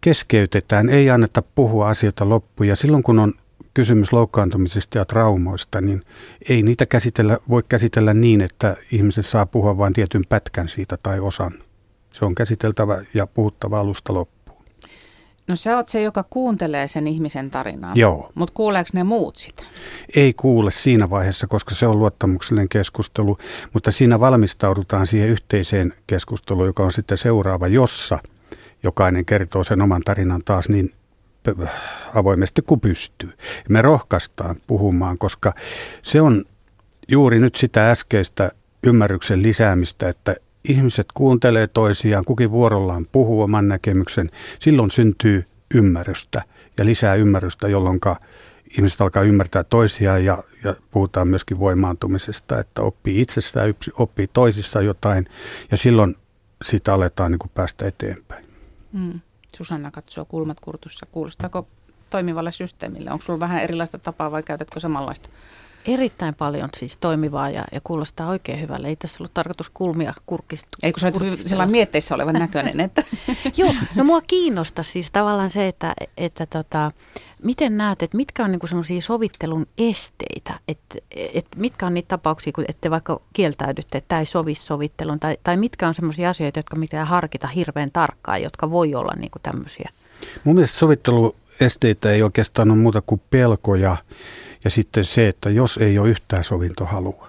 keskeytetään, 0.00 0.88
ei 0.88 1.10
anneta 1.10 1.42
puhua 1.42 1.88
asioita 1.88 2.28
loppuun. 2.28 2.68
Ja 2.68 2.76
silloin 2.76 3.02
kun 3.02 3.18
on 3.18 3.34
kysymys 3.76 4.12
loukkaantumisesta 4.12 4.98
ja 4.98 5.04
traumoista, 5.04 5.80
niin 5.80 6.02
ei 6.48 6.62
niitä 6.62 6.86
käsitellä, 6.86 7.38
voi 7.48 7.62
käsitellä 7.68 8.14
niin, 8.14 8.40
että 8.40 8.76
ihmiset 8.92 9.26
saa 9.26 9.46
puhua 9.46 9.78
vain 9.78 9.92
tietyn 9.92 10.22
pätkän 10.28 10.68
siitä 10.68 10.98
tai 11.02 11.20
osan. 11.20 11.52
Se 12.12 12.24
on 12.24 12.34
käsiteltävä 12.34 13.04
ja 13.14 13.26
puhuttava 13.26 13.80
alusta 13.80 14.14
loppuun. 14.14 14.64
No 15.48 15.56
sä 15.56 15.76
oot 15.76 15.88
se, 15.88 16.02
joka 16.02 16.24
kuuntelee 16.30 16.88
sen 16.88 17.06
ihmisen 17.06 17.50
tarinaa. 17.50 17.92
Joo. 17.94 18.30
Mutta 18.34 18.54
kuuleeko 18.54 18.90
ne 18.92 19.04
muut 19.04 19.36
sitä? 19.36 19.62
Ei 20.16 20.32
kuule 20.32 20.70
siinä 20.70 21.10
vaiheessa, 21.10 21.46
koska 21.46 21.74
se 21.74 21.86
on 21.86 21.98
luottamuksellinen 21.98 22.68
keskustelu, 22.68 23.38
mutta 23.72 23.90
siinä 23.90 24.20
valmistaudutaan 24.20 25.06
siihen 25.06 25.28
yhteiseen 25.28 25.94
keskusteluun, 26.06 26.66
joka 26.66 26.82
on 26.82 26.92
sitten 26.92 27.18
seuraava, 27.18 27.68
jossa 27.68 28.18
jokainen 28.82 29.24
kertoo 29.24 29.64
sen 29.64 29.82
oman 29.82 30.02
tarinan 30.04 30.42
taas 30.44 30.68
niin 30.68 30.92
avoimesti 32.14 32.62
kuin 32.62 32.80
pystyy. 32.80 33.30
Me 33.68 33.82
rohkaistaan 33.82 34.56
puhumaan, 34.66 35.18
koska 35.18 35.54
se 36.02 36.20
on 36.20 36.44
juuri 37.08 37.40
nyt 37.40 37.54
sitä 37.54 37.90
äskeistä 37.90 38.50
ymmärryksen 38.86 39.42
lisäämistä, 39.42 40.08
että 40.08 40.36
ihmiset 40.68 41.06
kuuntelee 41.14 41.66
toisiaan, 41.66 42.24
kukin 42.24 42.50
vuorollaan 42.50 43.06
puhuu 43.12 43.42
oman 43.42 43.68
näkemyksen, 43.68 44.30
silloin 44.58 44.90
syntyy 44.90 45.44
ymmärrystä 45.74 46.42
ja 46.78 46.84
lisää 46.84 47.14
ymmärrystä, 47.14 47.68
jolloin 47.68 48.00
ihmiset 48.76 49.00
alkaa 49.00 49.22
ymmärtää 49.22 49.64
toisiaan 49.64 50.24
ja, 50.24 50.42
ja 50.64 50.74
puhutaan 50.90 51.28
myöskin 51.28 51.58
voimaantumisesta, 51.58 52.60
että 52.60 52.82
oppii 52.82 53.20
itsestään, 53.20 53.74
oppii 53.98 54.26
toisissa 54.32 54.82
jotain 54.82 55.26
ja 55.70 55.76
silloin 55.76 56.16
siitä 56.62 56.94
aletaan 56.94 57.30
niin 57.30 57.38
kuin 57.38 57.50
päästä 57.54 57.86
eteenpäin. 57.86 58.46
Mm. 58.92 59.20
Susanna 59.56 59.90
katsoo 59.90 60.24
kulmat 60.24 60.60
kurtussa. 60.60 61.06
Kuulostaako 61.06 61.68
toimivalle 62.10 62.52
systeemille? 62.52 63.10
Onko 63.10 63.22
sinulla 63.22 63.40
vähän 63.40 63.62
erilaista 63.62 63.98
tapaa 63.98 64.30
vai 64.30 64.42
käytätkö 64.42 64.80
samanlaista? 64.80 65.28
Erittäin 65.86 66.34
paljon 66.34 66.68
siis 66.76 66.96
toimivaa 66.96 67.50
ja, 67.50 67.64
ja 67.72 67.80
kuulostaa 67.84 68.28
oikein 68.28 68.60
hyvälle. 68.60 68.88
Ei 68.88 68.96
tässä 68.96 69.16
ollut 69.20 69.34
tarkoitus 69.34 69.70
kulmia 69.70 70.12
kurkista. 70.26 70.68
Ei 70.82 70.92
kun 70.92 71.00
sä 71.00 71.06
olet 71.06 71.40
sellainen 71.40 71.72
mietteissä 71.72 72.14
olevan 72.14 72.34
näköinen. 72.34 72.80
Että. 72.80 73.02
Joo, 73.56 73.74
no 73.94 74.04
mua 74.04 74.20
kiinnostaa 74.20 74.84
siis 74.84 75.10
tavallaan 75.10 75.50
se, 75.50 75.68
että, 75.68 75.94
että 76.16 76.46
tota, 76.46 76.92
miten 77.42 77.76
näet, 77.76 78.02
että 78.02 78.16
mitkä 78.16 78.44
on 78.44 78.50
niinku 78.50 78.66
semmoisia 78.66 79.00
sovittelun 79.00 79.66
esteitä, 79.78 80.60
että 80.68 80.98
et 81.10 81.46
mitkä 81.56 81.86
on 81.86 81.94
niitä 81.94 82.08
tapauksia, 82.08 82.52
kun 82.52 82.64
ette 82.68 82.90
vaikka 82.90 83.20
kieltäydytte, 83.32 83.98
että 83.98 84.08
tämä 84.08 84.20
ei 84.20 84.26
sovi 84.26 84.54
sovittelun, 84.54 85.20
tai, 85.20 85.36
tai 85.44 85.56
mitkä 85.56 85.88
on 85.88 85.94
semmoisia 85.94 86.30
asioita, 86.30 86.58
jotka 86.58 86.76
pitää 86.80 87.04
harkita 87.04 87.46
hirveän 87.46 87.90
tarkkaan, 87.92 88.42
jotka 88.42 88.70
voi 88.70 88.94
olla 88.94 89.12
niinku 89.16 89.38
tämmöisiä? 89.42 89.90
Mun 90.44 90.54
mielestä 90.54 90.78
sovitteluesteitä 90.78 92.12
ei 92.12 92.22
oikeastaan 92.22 92.70
ole 92.70 92.78
muuta 92.78 93.02
kuin 93.06 93.20
pelkoja 93.30 93.96
ja 94.64 94.70
sitten 94.70 95.04
se, 95.04 95.28
että 95.28 95.50
jos 95.50 95.76
ei 95.76 95.98
ole 95.98 96.08
yhtään 96.08 96.44
sovintohalua, 96.44 97.28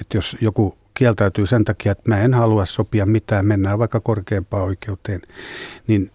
että 0.00 0.16
jos 0.16 0.36
joku 0.40 0.78
kieltäytyy 0.94 1.46
sen 1.46 1.64
takia, 1.64 1.92
että 1.92 2.08
mä 2.08 2.18
en 2.18 2.34
halua 2.34 2.66
sopia 2.66 3.06
mitään, 3.06 3.46
mennään 3.46 3.78
vaikka 3.78 4.00
korkeampaan 4.00 4.62
oikeuteen, 4.62 5.22
niin, 5.86 6.10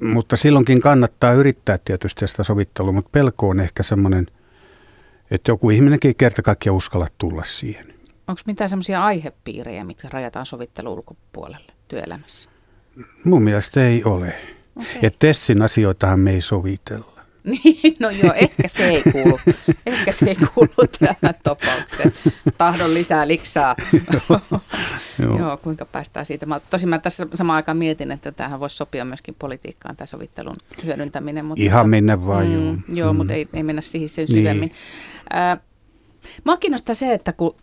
mutta 0.00 0.36
silloinkin 0.36 0.80
kannattaa 0.80 1.32
yrittää 1.32 1.78
tietysti 1.84 2.28
sitä 2.28 2.42
sovittelua, 2.42 2.92
mutta 2.92 3.10
pelko 3.12 3.48
on 3.48 3.60
ehkä 3.60 3.82
semmoinen, 3.82 4.26
että 5.30 5.50
joku 5.50 5.70
ihminenkin 5.70 6.16
kerta 6.16 6.42
kaikkiaan 6.42 6.76
uskalla 6.76 7.06
tulla 7.18 7.44
siihen. 7.44 7.94
Onko 8.28 8.42
mitään 8.46 8.70
semmoisia 8.70 9.04
aihepiirejä, 9.04 9.84
mitkä 9.84 10.08
rajataan 10.12 10.46
sovittelu 10.46 10.92
ulkopuolelle 10.92 11.72
työelämässä? 11.88 12.50
Mun 13.24 13.42
mielestä 13.42 13.84
ei 13.84 14.04
ole. 14.04 14.34
Okay. 14.76 14.92
Ja 15.02 15.10
Tessin 15.18 15.62
asioitahan 15.62 16.20
me 16.20 16.30
ei 16.30 16.40
sovitella. 16.40 17.17
Niin, 17.64 17.94
no 18.00 18.10
joo, 18.10 18.32
ehkä 18.34 18.68
se 18.68 18.88
ei 18.88 19.02
kuulu, 19.12 19.40
ehkä 19.86 20.12
se 20.12 20.26
ei 20.26 20.36
kuulu 20.36 20.88
tähän 20.98 21.34
tapaukseen. 21.42 22.12
Tahdon 22.58 22.94
lisää 22.94 23.28
liksaa. 23.28 23.76
joo. 25.22 25.38
joo, 25.38 25.56
kuinka 25.56 25.84
päästään 25.84 26.26
siitä. 26.26 26.46
Mä, 26.46 26.60
tosin 26.70 26.88
mä 26.88 26.98
tässä 26.98 27.26
samaan 27.34 27.56
aikaan 27.56 27.76
mietin, 27.76 28.10
että 28.10 28.32
tähän 28.32 28.60
voisi 28.60 28.76
sopia 28.76 29.04
myöskin 29.04 29.36
politiikkaan 29.38 29.96
tämä 29.96 30.06
sovittelun 30.06 30.56
hyödyntäminen. 30.84 31.44
Mutta, 31.44 31.64
Ihan 31.64 31.88
minne 31.88 32.26
vaan, 32.26 32.46
mm, 32.46 32.52
joo. 32.54 32.74
Joo, 32.88 33.12
mm. 33.12 33.16
mutta 33.16 33.32
ei, 33.32 33.48
ei 33.52 33.62
mennä 33.62 33.82
siihen 33.82 34.08
sen 34.08 34.26
syvemmin. 34.26 34.68
Niin. 34.68 35.40
Äh, 35.40 35.58
Mua 36.44 36.56
kiinnostaa 36.56 36.94
se, 36.94 37.12
että 37.14 37.32
kun 37.32 37.56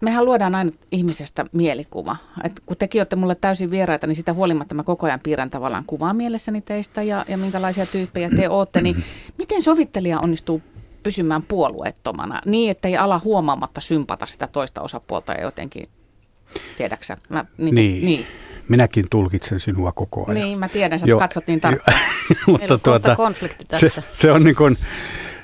mehän 0.00 0.24
luodaan 0.24 0.54
aina 0.54 0.70
ihmisestä 0.92 1.44
mielikuva. 1.52 2.16
Et 2.44 2.62
kun 2.66 2.76
tekin 2.76 3.00
olette 3.00 3.16
mulle 3.16 3.34
täysin 3.34 3.70
vieraita, 3.70 4.06
niin 4.06 4.16
sitä 4.16 4.32
huolimatta 4.32 4.74
mä 4.74 4.82
koko 4.82 5.06
ajan 5.06 5.20
piirrän 5.20 5.50
tavallaan 5.50 5.84
kuvaa 5.86 6.14
mielessäni 6.14 6.60
teistä 6.60 7.02
ja, 7.02 7.24
ja 7.28 7.36
minkälaisia 7.36 7.86
tyyppejä 7.86 8.30
te 8.36 8.48
olette. 8.48 8.80
Niin 8.80 9.04
miten 9.38 9.62
sovittelija 9.62 10.20
onnistuu 10.20 10.62
pysymään 11.02 11.42
puolueettomana 11.42 12.40
niin, 12.46 12.70
että 12.70 12.88
ei 12.88 12.96
ala 12.96 13.20
huomaamatta 13.24 13.80
sympata 13.80 14.26
sitä 14.26 14.46
toista 14.46 14.80
osapuolta 14.80 15.32
ja 15.32 15.42
jotenkin, 15.42 15.88
tiedäksä? 16.76 17.16
Mä, 17.28 17.44
niin, 17.58 17.74
niin. 17.74 18.04
niin. 18.04 18.26
minäkin 18.68 19.06
tulkitsen 19.10 19.60
sinua 19.60 19.92
koko 19.92 20.24
ajan. 20.28 20.42
Niin, 20.42 20.58
mä 20.58 20.68
tiedän, 20.68 21.00
että 21.04 21.16
katsot 21.18 21.46
niin 21.46 21.60
tarkkaan. 21.60 21.98
mutta 22.46 22.78
tuota, 22.78 23.16
konflikti 23.16 23.64
tässä. 23.64 23.88
Se, 23.88 24.02
se 24.12 24.32
on, 24.32 24.44
niin 24.44 24.56
kuin, 24.56 24.78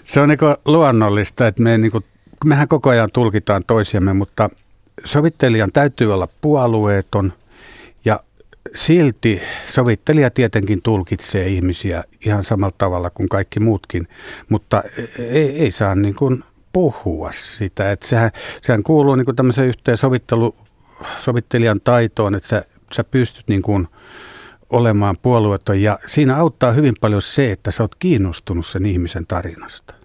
se 0.04 0.20
on 0.20 0.28
niin 0.28 0.38
kuin 0.38 0.56
luonnollista, 0.64 1.46
että 1.46 1.62
me 1.62 1.78
niin 1.78 1.92
kuin, 1.92 2.04
mehän 2.44 2.68
koko 2.68 2.90
ajan 2.90 3.08
tulkitaan 3.12 3.62
toisiamme, 3.66 4.12
mutta 4.12 4.50
sovittelijan 5.04 5.72
täytyy 5.72 6.14
olla 6.14 6.28
puolueeton 6.40 7.32
ja 8.04 8.20
silti 8.74 9.42
sovittelija 9.66 10.30
tietenkin 10.30 10.82
tulkitsee 10.82 11.48
ihmisiä 11.48 12.04
ihan 12.26 12.42
samalla 12.42 12.74
tavalla 12.78 13.10
kuin 13.10 13.28
kaikki 13.28 13.60
muutkin, 13.60 14.08
mutta 14.48 14.82
ei, 15.18 15.58
ei 15.58 15.70
saa 15.70 15.94
niin 15.94 16.14
kuin 16.14 16.44
puhua 16.72 17.32
sitä. 17.32 17.92
Että 17.92 18.08
sehän, 18.08 18.30
sehän 18.62 18.82
kuuluu 18.82 19.14
niin 19.14 19.24
kuin 19.24 19.36
tämmöiseen 19.36 19.68
yhteen 19.68 19.96
sovittelu, 19.96 20.56
sovittelijan 21.18 21.80
taitoon, 21.80 22.34
että 22.34 22.48
sä, 22.48 22.64
sä 22.92 23.04
pystyt 23.04 23.48
niin 23.48 23.62
kuin 23.62 23.88
olemaan 24.70 25.16
puolueeton 25.22 25.82
ja 25.82 25.98
siinä 26.06 26.36
auttaa 26.36 26.72
hyvin 26.72 26.94
paljon 27.00 27.22
se, 27.22 27.52
että 27.52 27.70
sä 27.70 27.82
oot 27.82 27.94
kiinnostunut 27.94 28.66
sen 28.66 28.86
ihmisen 28.86 29.26
tarinasta. 29.26 30.01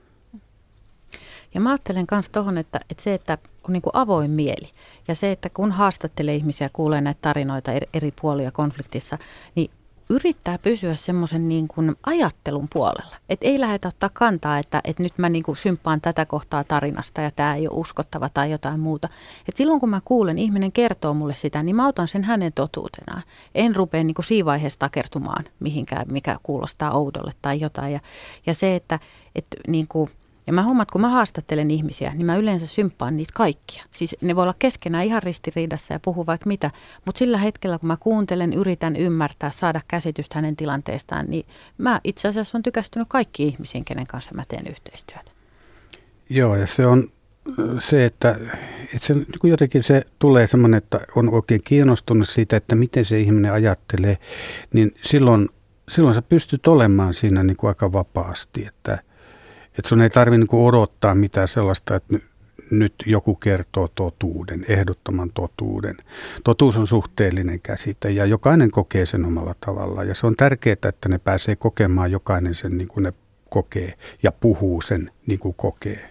Ja 1.54 1.62
mä 1.62 1.70
ajattelen 1.70 2.08
myös 2.12 2.30
tuohon, 2.30 2.58
että, 2.58 2.80
että 2.90 3.04
se, 3.04 3.14
että 3.14 3.38
on 3.64 3.74
niin 3.74 3.82
avoin 3.94 4.32
mieli 4.32 4.70
ja 5.08 5.16
se, 5.16 5.32
että 5.32 5.50
kun 5.50 5.72
haastattelee 5.72 6.36
ihmisiä, 6.36 6.70
kuulee 6.74 7.02
näitä 7.02 7.20
tarinoita 7.22 7.72
eri, 7.72 7.88
eri 7.94 8.14
puolia 8.22 8.52
konfliktissa, 8.52 9.18
niin 9.56 9.72
yrittää 10.10 10.58
pysyä 10.58 10.96
semmoisen 10.96 11.50
niin 11.50 11.68
kuin 11.68 11.96
ajattelun 12.06 12.68
puolella. 12.74 13.16
Että 13.30 13.48
ei 13.48 13.60
lähdetä 13.60 13.88
ottaa 13.88 14.10
kantaa, 14.14 14.58
että, 14.58 14.82
että 14.84 15.04
nyt 15.04 15.18
mä 15.18 15.30
niin 15.30 15.44
kuin 15.44 15.56
symppaan 15.56 16.02
tätä 16.02 16.26
kohtaa 16.26 16.64
tarinasta 16.64 17.22
ja 17.22 17.32
tämä 17.32 17.56
ei 17.56 17.68
ole 17.68 17.80
uskottava 17.80 18.30
tai 18.30 18.52
jotain 18.52 18.80
muuta. 18.80 19.10
Et 19.50 19.58
silloin 19.58 19.80
kun 19.80 19.90
mä 19.90 20.02
kuulen, 20.06 20.38
ihminen 20.38 20.72
kertoo 20.72 21.14
mulle 21.14 21.36
sitä, 21.36 21.64
niin 21.64 21.76
mä 21.76 21.88
otan 21.88 22.08
sen 22.08 22.24
hänen 22.24 22.54
totuutenaan. 22.54 23.24
En 23.56 23.76
rupea 23.76 24.04
niin 24.04 24.16
kuin 24.16 24.26
siinä 24.26 24.46
vaiheessa 24.46 24.80
takertumaan 24.80 25.46
mihinkään, 25.60 26.06
mikä 26.12 26.38
kuulostaa 26.44 26.92
oudolle 26.92 27.32
tai 27.42 27.60
jotain. 27.60 27.94
Ja, 27.94 28.00
ja 28.46 28.54
se, 28.54 28.76
että, 28.76 29.00
että 29.36 29.58
niin 29.68 29.88
kuin– 29.88 30.12
ja 30.48 30.54
mä 30.54 30.64
huomaan, 30.64 30.84
että 30.84 30.92
kun 30.92 31.02
mä 31.02 31.10
haastattelen 31.10 31.72
ihmisiä, 31.72 32.14
niin 32.14 32.26
mä 32.26 32.36
yleensä 32.36 32.68
symppaan 32.68 33.18
niitä 33.18 33.32
kaikkia. 33.36 33.84
Siis 33.92 34.16
ne 34.22 34.36
voi 34.36 34.42
olla 34.42 34.56
keskenään 34.60 35.06
ihan 35.06 35.24
ristiriidassa 35.24 35.94
ja 35.94 36.00
puhua 36.00 36.26
vaikka 36.26 36.48
mitä, 36.48 36.72
mutta 37.06 37.20
sillä 37.20 37.38
hetkellä, 37.38 37.80
kun 37.80 37.88
mä 37.88 37.98
kuuntelen, 38.00 38.54
yritän 38.54 38.96
ymmärtää, 38.96 39.52
saada 39.52 39.82
käsitystä 39.88 40.36
hänen 40.36 40.56
tilanteestaan, 40.56 41.26
niin 41.30 41.46
mä 41.78 42.02
itse 42.04 42.28
asiassa 42.28 42.58
on 42.58 42.64
tykästynyt 42.64 43.08
kaikki 43.10 43.44
ihmisiin, 43.44 43.86
kenen 43.86 44.08
kanssa 44.08 44.32
mä 44.36 44.44
teen 44.48 44.68
yhteistyötä. 44.68 45.32
Joo, 46.30 46.56
ja 46.56 46.68
se 46.68 46.86
on 46.86 47.04
se, 47.78 48.06
että, 48.06 48.40
että 48.94 49.08
se, 49.08 49.14
niin 49.14 49.28
jotenkin 49.44 49.84
se 49.84 50.04
tulee 50.20 50.48
semmoinen, 50.48 50.78
että 50.78 51.00
on 51.16 51.30
oikein 51.30 51.62
kiinnostunut 51.64 52.30
siitä, 52.30 52.58
että 52.58 52.76
miten 52.76 53.06
se 53.06 53.20
ihminen 53.20 53.54
ajattelee, 53.54 54.18
niin 54.74 54.92
silloin, 55.04 55.50
silloin 55.90 56.16
sä 56.16 56.22
pystyt 56.22 56.68
olemaan 56.68 57.14
siinä 57.14 57.44
niin 57.44 57.58
kuin 57.58 57.68
aika 57.68 57.92
vapaasti, 57.94 58.66
että– 58.66 59.00
että 59.78 59.90
sun 59.90 60.02
ei 60.02 60.10
tarvitse 60.10 60.38
niin 60.38 60.66
odottaa 60.68 61.16
mitään 61.16 61.48
sellaista, 61.48 61.96
että 61.96 62.18
nyt 62.72 62.94
joku 63.06 63.36
kertoo 63.36 63.88
totuuden, 63.96 64.66
ehdottoman 64.68 65.32
totuuden. 65.34 65.98
Totuus 66.44 66.78
on 66.78 66.88
suhteellinen 66.88 67.60
käsite 67.62 68.12
ja 68.12 68.26
jokainen 68.26 68.72
kokee 68.72 69.06
sen 69.06 69.26
omalla 69.26 69.56
tavalla. 69.66 70.04
Ja 70.04 70.13
se 70.13 70.28
on 70.28 70.36
tärkeää, 70.36 70.76
että 70.90 71.10
ne 71.10 71.18
pääsee 71.18 71.56
kokemaan 71.56 72.12
jokainen 72.12 72.56
sen 72.56 72.78
niin 72.78 72.88
kuin 72.88 73.04
ne 73.04 73.13
kokee 73.50 73.94
ja 74.24 74.32
puhuu 74.32 74.82
sen 74.82 75.12
niin 75.26 75.40
kuin 75.40 75.54
kokee. 75.58 76.10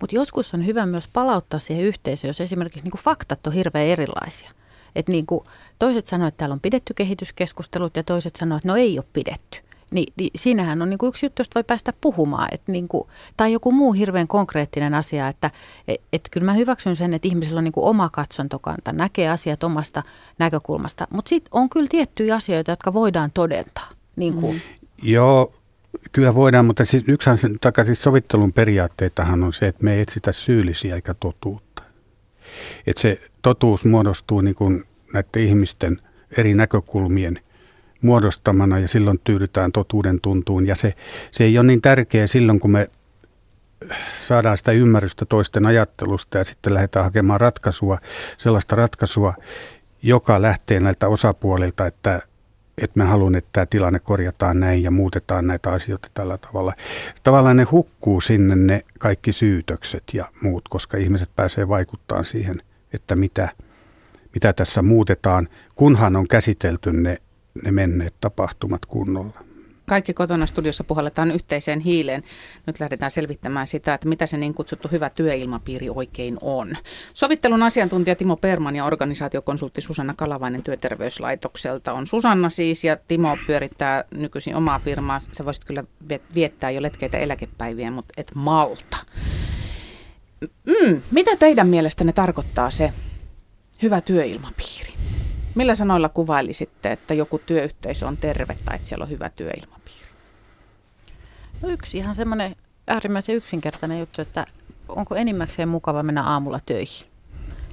Mutta 0.00 0.16
joskus 0.16 0.54
on 0.54 0.66
hyvä 0.66 0.86
myös 0.86 1.08
palauttaa 1.08 1.60
siihen 1.60 1.84
yhteisöön, 1.84 2.28
jos 2.28 2.40
esimerkiksi 2.40 2.84
niin 2.84 2.90
kuin 2.90 3.00
faktat 3.00 3.46
on 3.46 3.52
hirveän 3.52 3.86
erilaisia. 3.86 4.50
Et 4.96 5.08
niin 5.08 5.26
kuin 5.26 5.44
toiset 5.78 6.06
sanoo, 6.06 6.28
että 6.28 6.38
täällä 6.38 6.52
on 6.52 6.60
pidetty 6.60 6.94
kehityskeskustelut 6.94 7.96
ja 7.96 8.04
toiset 8.04 8.36
sanoo, 8.36 8.58
että 8.58 8.68
no 8.68 8.76
ei 8.76 8.98
ole 8.98 9.06
pidetty. 9.12 9.60
Niin, 9.90 10.12
niin 10.16 10.30
siinähän 10.36 10.82
on 10.82 10.90
niin 10.90 10.98
kuin 10.98 11.08
yksi 11.08 11.26
juttu, 11.26 11.40
josta 11.40 11.54
voi 11.54 11.64
päästä 11.64 11.92
puhumaan. 12.00 12.48
Että 12.52 12.72
niin 12.72 12.88
kuin, 12.88 13.08
tai 13.36 13.52
joku 13.52 13.72
muu 13.72 13.92
hirveän 13.92 14.28
konkreettinen 14.28 14.94
asia, 14.94 15.28
että 15.28 15.50
et, 15.88 16.00
et 16.12 16.28
kyllä 16.30 16.44
mä 16.44 16.52
hyväksyn 16.52 16.96
sen, 16.96 17.14
että 17.14 17.28
ihmisillä 17.28 17.58
on 17.58 17.64
niin 17.64 17.72
kuin 17.72 17.86
oma 17.86 18.08
katsontokanta, 18.12 18.92
näkee 18.92 19.28
asiat 19.28 19.64
omasta 19.64 20.02
näkökulmasta. 20.38 21.06
Mutta 21.10 21.28
sitten 21.28 21.50
on 21.52 21.68
kyllä 21.68 21.86
tiettyjä 21.90 22.34
asioita, 22.34 22.72
jotka 22.72 22.92
voidaan 22.92 23.30
todentaa. 23.34 23.88
Niin 24.16 24.34
kuin. 24.34 24.54
Mm. 24.54 24.60
Joo, 25.02 25.52
kyllä 26.12 26.34
voidaan, 26.34 26.64
mutta 26.64 26.84
siis 26.84 27.04
yksihän 27.06 27.38
takaisin 27.60 27.96
sovittelun 27.96 28.52
periaatteitahan 28.52 29.42
on 29.42 29.52
se, 29.52 29.66
että 29.66 29.84
me 29.84 29.94
ei 29.94 30.00
etsitä 30.00 30.32
syyllisiä 30.32 30.94
eikä 30.94 31.14
totuutta. 31.14 31.82
Että 32.86 33.02
se 33.02 33.20
totuus 33.42 33.84
muodostuu 33.84 34.40
niin 34.40 34.54
kuin 34.54 34.84
näiden 35.12 35.42
ihmisten 35.42 36.00
eri 36.36 36.54
näkökulmien– 36.54 37.40
muodostamana 38.02 38.78
ja 38.78 38.88
silloin 38.88 39.20
tyydytään 39.24 39.72
totuuden 39.72 40.20
tuntuun. 40.20 40.66
Ja 40.66 40.74
se, 40.74 40.94
se 41.32 41.44
ei 41.44 41.58
ole 41.58 41.66
niin 41.66 41.82
tärkeä 41.82 42.26
silloin, 42.26 42.60
kun 42.60 42.70
me 42.70 42.90
saadaan 44.16 44.56
sitä 44.58 44.72
ymmärrystä 44.72 45.24
toisten 45.24 45.66
ajattelusta 45.66 46.38
ja 46.38 46.44
sitten 46.44 46.74
lähdetään 46.74 47.04
hakemaan 47.04 47.40
ratkaisua, 47.40 47.98
sellaista 48.38 48.76
ratkaisua, 48.76 49.34
joka 50.02 50.42
lähtee 50.42 50.80
näiltä 50.80 51.08
osapuolilta, 51.08 51.86
että, 51.86 52.22
että 52.78 52.98
me 52.98 53.04
haluan, 53.04 53.34
että 53.34 53.48
tämä 53.52 53.66
tilanne 53.66 53.98
korjataan 53.98 54.60
näin 54.60 54.82
ja 54.82 54.90
muutetaan 54.90 55.46
näitä 55.46 55.70
asioita 55.72 56.08
tällä 56.14 56.38
tavalla. 56.38 56.74
Tavallaan 57.22 57.56
ne 57.56 57.64
hukkuu 57.64 58.20
sinne 58.20 58.56
ne 58.56 58.82
kaikki 58.98 59.32
syytökset 59.32 60.02
ja 60.12 60.24
muut, 60.42 60.68
koska 60.68 60.96
ihmiset 60.96 61.30
pääsee 61.36 61.68
vaikuttamaan 61.68 62.24
siihen, 62.24 62.62
että 62.92 63.16
mitä, 63.16 63.48
mitä 64.34 64.52
tässä 64.52 64.82
muutetaan, 64.82 65.48
kunhan 65.74 66.16
on 66.16 66.28
käsitelty 66.28 66.92
ne 66.92 67.18
ne 67.64 67.70
menneet 67.70 68.14
tapahtumat 68.20 68.86
kunnolla. 68.86 69.44
Kaikki 69.90 70.14
kotona 70.14 70.46
studiossa 70.46 70.84
puhalletaan 70.84 71.30
yhteiseen 71.30 71.80
hiileen. 71.80 72.22
Nyt 72.66 72.80
lähdetään 72.80 73.10
selvittämään 73.10 73.66
sitä, 73.66 73.94
että 73.94 74.08
mitä 74.08 74.26
se 74.26 74.36
niin 74.36 74.54
kutsuttu 74.54 74.88
hyvä 74.92 75.10
työilmapiiri 75.10 75.90
oikein 75.94 76.38
on. 76.40 76.76
Sovittelun 77.14 77.62
asiantuntija 77.62 78.16
Timo 78.16 78.36
Perman 78.36 78.76
ja 78.76 78.84
organisaatiokonsultti 78.84 79.80
Susanna 79.80 80.14
Kalavainen 80.14 80.62
työterveyslaitokselta 80.62 81.92
on 81.92 82.06
Susanna 82.06 82.50
siis 82.50 82.84
ja 82.84 82.96
Timo 82.96 83.38
pyörittää 83.46 84.04
nykyisin 84.14 84.56
omaa 84.56 84.78
firmaa. 84.78 85.18
Sä 85.18 85.44
voisit 85.44 85.64
kyllä 85.64 85.84
viettää 86.34 86.70
jo 86.70 86.82
letkeitä 86.82 87.18
eläkepäiviä, 87.18 87.90
mutta 87.90 88.14
et 88.16 88.32
malta. 88.34 88.96
Mm, 90.66 91.02
mitä 91.10 91.36
teidän 91.36 91.68
mielestänne 91.68 92.12
tarkoittaa 92.12 92.70
se 92.70 92.92
hyvä 93.82 94.00
työilmapiiri? 94.00 94.92
Millä 95.54 95.74
sanoilla 95.74 96.08
kuvailisitte, 96.08 96.92
että 96.92 97.14
joku 97.14 97.38
työyhteisö 97.38 98.06
on 98.06 98.16
terve 98.16 98.56
tai 98.64 98.76
että 98.76 98.88
siellä 98.88 99.02
on 99.02 99.10
hyvä 99.10 99.28
työilmapiiri? 99.28 100.10
No 101.62 101.68
yksi 101.68 101.96
ihan 101.96 102.14
semmoinen 102.14 102.56
äärimmäisen 102.86 103.34
yksinkertainen 103.34 104.00
juttu, 104.00 104.22
että 104.22 104.46
onko 104.88 105.14
enimmäkseen 105.14 105.68
mukava 105.68 106.02
mennä 106.02 106.22
aamulla 106.22 106.60
töihin. 106.66 107.06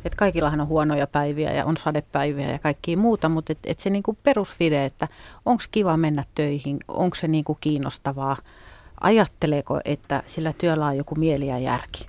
Et 0.05 0.15
kaikillahan 0.15 0.61
on 0.61 0.67
huonoja 0.67 1.07
päiviä 1.07 1.53
ja 1.53 1.65
on 1.65 1.77
sadepäiviä 1.77 2.51
ja 2.51 2.59
kaikki 2.59 2.95
muuta, 2.95 3.29
mutta 3.29 3.51
et, 3.51 3.59
et 3.63 3.79
se 3.79 3.89
niinku 3.89 4.17
perusfide, 4.23 4.85
että 4.85 5.07
onko 5.45 5.63
kiva 5.71 5.97
mennä 5.97 6.23
töihin, 6.35 6.79
onko 6.87 7.15
se 7.15 7.27
niinku 7.27 7.57
kiinnostavaa, 7.61 8.37
ajatteleeko, 9.01 9.79
että 9.85 10.23
sillä 10.25 10.53
työllä 10.53 10.85
on 10.85 10.97
joku 10.97 11.15
mieli 11.15 11.47
ja 11.47 11.59
järki? 11.59 12.07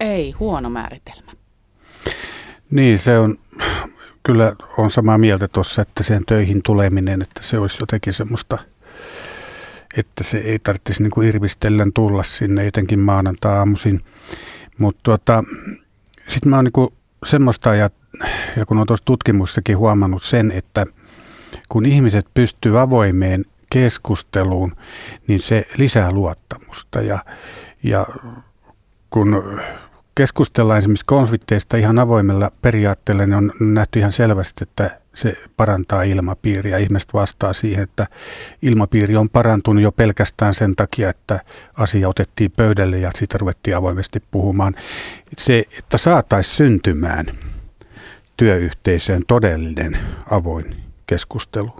Ei, 0.00 0.30
huono 0.30 0.70
määritelmä. 0.70 1.32
Niin, 2.70 2.98
se 2.98 3.18
on, 3.18 3.38
kyllä 4.28 4.56
on 4.78 4.90
samaa 4.90 5.18
mieltä 5.18 5.48
tuossa, 5.48 5.82
että 5.82 6.02
sen 6.02 6.22
töihin 6.26 6.60
tuleminen, 6.64 7.22
että 7.22 7.42
se 7.42 7.58
olisi 7.58 7.76
jotenkin 7.80 8.12
semmoista, 8.12 8.58
että 9.96 10.24
se 10.24 10.38
ei 10.38 10.58
tarvitsisi 10.58 11.02
niin 11.02 11.28
irvistellen 11.28 11.92
tulla 11.92 12.22
sinne 12.22 12.64
jotenkin 12.64 13.00
maanantai-aamuisin. 13.00 14.04
Mutta 14.78 15.00
tuota, 15.02 15.44
sitten 16.28 16.50
mä 16.50 16.56
oon 16.56 16.64
niin 16.64 16.88
semmoista, 17.26 17.74
ja, 17.74 17.90
ja 18.56 18.66
kun 18.66 18.78
on 18.78 18.86
tuossa 18.86 19.04
tutkimussakin 19.04 19.78
huomannut 19.78 20.22
sen, 20.22 20.50
että 20.50 20.86
kun 21.68 21.86
ihmiset 21.86 22.26
pystyy 22.34 22.80
avoimeen 22.80 23.44
keskusteluun, 23.70 24.76
niin 25.26 25.40
se 25.40 25.66
lisää 25.76 26.12
luottamusta. 26.12 27.00
Ja, 27.00 27.18
ja 27.82 28.06
kun 29.10 29.60
keskustellaan 30.18 30.78
esimerkiksi 30.78 31.06
konflikteista 31.06 31.76
ihan 31.76 31.98
avoimella 31.98 32.52
periaatteella, 32.62 33.26
niin 33.26 33.34
on 33.34 33.52
nähty 33.60 33.98
ihan 33.98 34.12
selvästi, 34.12 34.62
että 34.62 35.00
se 35.14 35.42
parantaa 35.56 36.02
ilmapiiriä. 36.02 36.78
Ihmiset 36.78 37.14
vastaa 37.14 37.52
siihen, 37.52 37.84
että 37.84 38.06
ilmapiiri 38.62 39.16
on 39.16 39.30
parantunut 39.30 39.82
jo 39.82 39.92
pelkästään 39.92 40.54
sen 40.54 40.76
takia, 40.76 41.10
että 41.10 41.40
asia 41.74 42.08
otettiin 42.08 42.50
pöydälle 42.50 42.98
ja 42.98 43.10
siitä 43.14 43.38
ruvettiin 43.38 43.76
avoimesti 43.76 44.22
puhumaan. 44.30 44.74
Se, 45.38 45.64
että 45.78 45.98
saataisiin 45.98 46.56
syntymään 46.56 47.26
työyhteisöön 48.36 49.22
todellinen 49.26 49.98
avoin 50.30 50.76
keskustelu. 51.06 51.70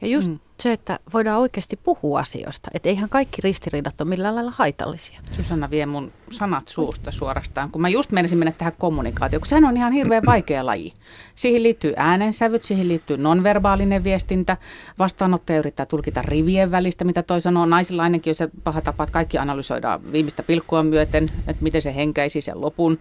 Ja 0.00 0.08
just 0.08 0.28
mm. 0.28 0.38
Se, 0.60 0.72
että 0.72 0.98
voidaan 1.12 1.40
oikeasti 1.40 1.76
puhua 1.76 2.20
asioista. 2.20 2.70
Että 2.74 2.88
eihän 2.88 3.08
kaikki 3.08 3.42
ristiriidat 3.44 4.00
ole 4.00 4.08
millään 4.08 4.34
lailla 4.34 4.52
haitallisia. 4.56 5.20
Susanna 5.30 5.70
vie 5.70 5.86
mun 5.86 6.12
sanat 6.30 6.68
suusta 6.68 7.12
suorastaan, 7.12 7.70
kun 7.70 7.82
mä 7.82 7.88
just 7.88 8.12
menisin 8.12 8.38
mennä 8.38 8.52
tähän 8.52 8.72
kommunikaatioon, 8.78 9.40
kun 9.40 9.48
sehän 9.48 9.64
on 9.64 9.76
ihan 9.76 9.92
hirveän 9.92 10.22
vaikea 10.26 10.66
laji. 10.66 10.92
Siihen 11.34 11.62
liittyy 11.62 11.92
äänensävyt, 11.96 12.64
siihen 12.64 12.88
liittyy 12.88 13.16
nonverbaalinen 13.16 14.04
viestintä, 14.04 14.56
vastaanottaja 14.98 15.58
yrittää 15.58 15.86
tulkita 15.86 16.22
rivien 16.22 16.70
välistä, 16.70 17.04
mitä 17.04 17.22
toi 17.22 17.40
sanoo. 17.40 17.66
Naisilla 17.66 18.02
ainakin 18.02 18.30
on 18.30 18.34
se 18.34 18.48
paha 18.64 18.80
tapa, 18.80 19.04
että 19.04 19.12
kaikki 19.12 19.38
analysoidaan 19.38 20.12
viimeistä 20.12 20.42
pilkkua 20.42 20.82
myöten, 20.82 21.30
että 21.46 21.62
miten 21.62 21.82
se 21.82 21.94
henkäisi 21.94 22.40
sen 22.40 22.60
lopun. 22.60 22.98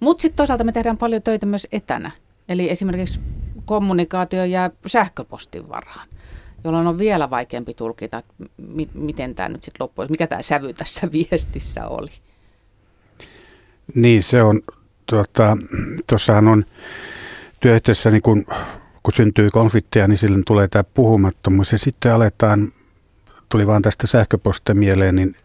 Mutta 0.00 0.22
sitten 0.22 0.36
toisaalta 0.36 0.64
me 0.64 0.72
tehdään 0.72 0.98
paljon 0.98 1.22
töitä 1.22 1.46
myös 1.46 1.66
etänä. 1.72 2.10
Eli 2.48 2.70
esimerkiksi 2.70 3.20
kommunikaatio 3.64 4.44
jää 4.44 4.70
sähköpostin 4.86 5.68
varaan 5.68 6.08
jolloin 6.66 6.86
on 6.86 6.98
vielä 6.98 7.30
vaikeampi 7.30 7.74
tulkita, 7.74 8.18
että 8.18 8.34
mi- 8.56 8.90
miten 8.94 9.34
tämä 9.34 9.48
nyt 9.48 9.62
sitten 9.62 9.84
loppuu, 9.84 10.06
mikä 10.10 10.26
tämä 10.26 10.42
sävy 10.42 10.72
tässä 10.72 11.08
viestissä 11.12 11.88
oli. 11.88 12.10
Niin, 13.94 14.22
se 14.22 14.42
on, 14.42 14.60
tuota, 15.06 15.56
tuossahan 16.08 16.48
on 16.48 16.64
työyhteisössä, 17.60 18.10
niin 18.10 18.22
kun, 18.22 18.46
kun 19.02 19.14
syntyy 19.14 19.50
konflikteja, 19.50 20.08
niin 20.08 20.18
silloin 20.18 20.44
tulee 20.44 20.68
tämä 20.68 20.84
puhumattomuus 20.84 21.72
ja 21.72 21.78
sitten 21.78 22.14
aletaan, 22.14 22.72
tuli 23.48 23.66
vaan 23.66 23.82
tästä 23.82 24.06
sähköposta 24.06 24.74
mieleen, 24.74 25.14
niin 25.14 25.36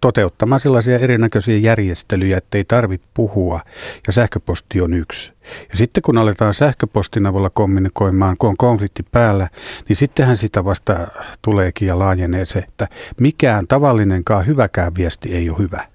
toteuttamaan 0.00 0.60
sellaisia 0.60 0.98
erinäköisiä 0.98 1.56
järjestelyjä, 1.58 2.36
että 2.36 2.58
ei 2.58 2.64
tarvitse 2.64 3.06
puhua, 3.14 3.60
ja 4.06 4.12
sähköposti 4.12 4.80
on 4.80 4.94
yksi. 4.94 5.32
Ja 5.70 5.76
sitten 5.76 6.02
kun 6.02 6.18
aletaan 6.18 6.54
sähköpostin 6.54 7.26
avulla 7.26 7.50
kommunikoimaan, 7.50 8.36
kun 8.38 8.50
on 8.50 8.56
konflikti 8.56 9.02
päällä, 9.02 9.48
niin 9.88 9.96
sittenhän 9.96 10.36
sitä 10.36 10.64
vasta 10.64 11.06
tuleekin 11.42 11.88
ja 11.88 11.98
laajenee 11.98 12.44
se, 12.44 12.58
että 12.58 12.88
mikään 13.20 13.66
tavallinenkaan 13.66 14.46
hyväkään 14.46 14.94
viesti 14.94 15.34
ei 15.34 15.50
ole 15.50 15.58
hyvä, 15.58 15.86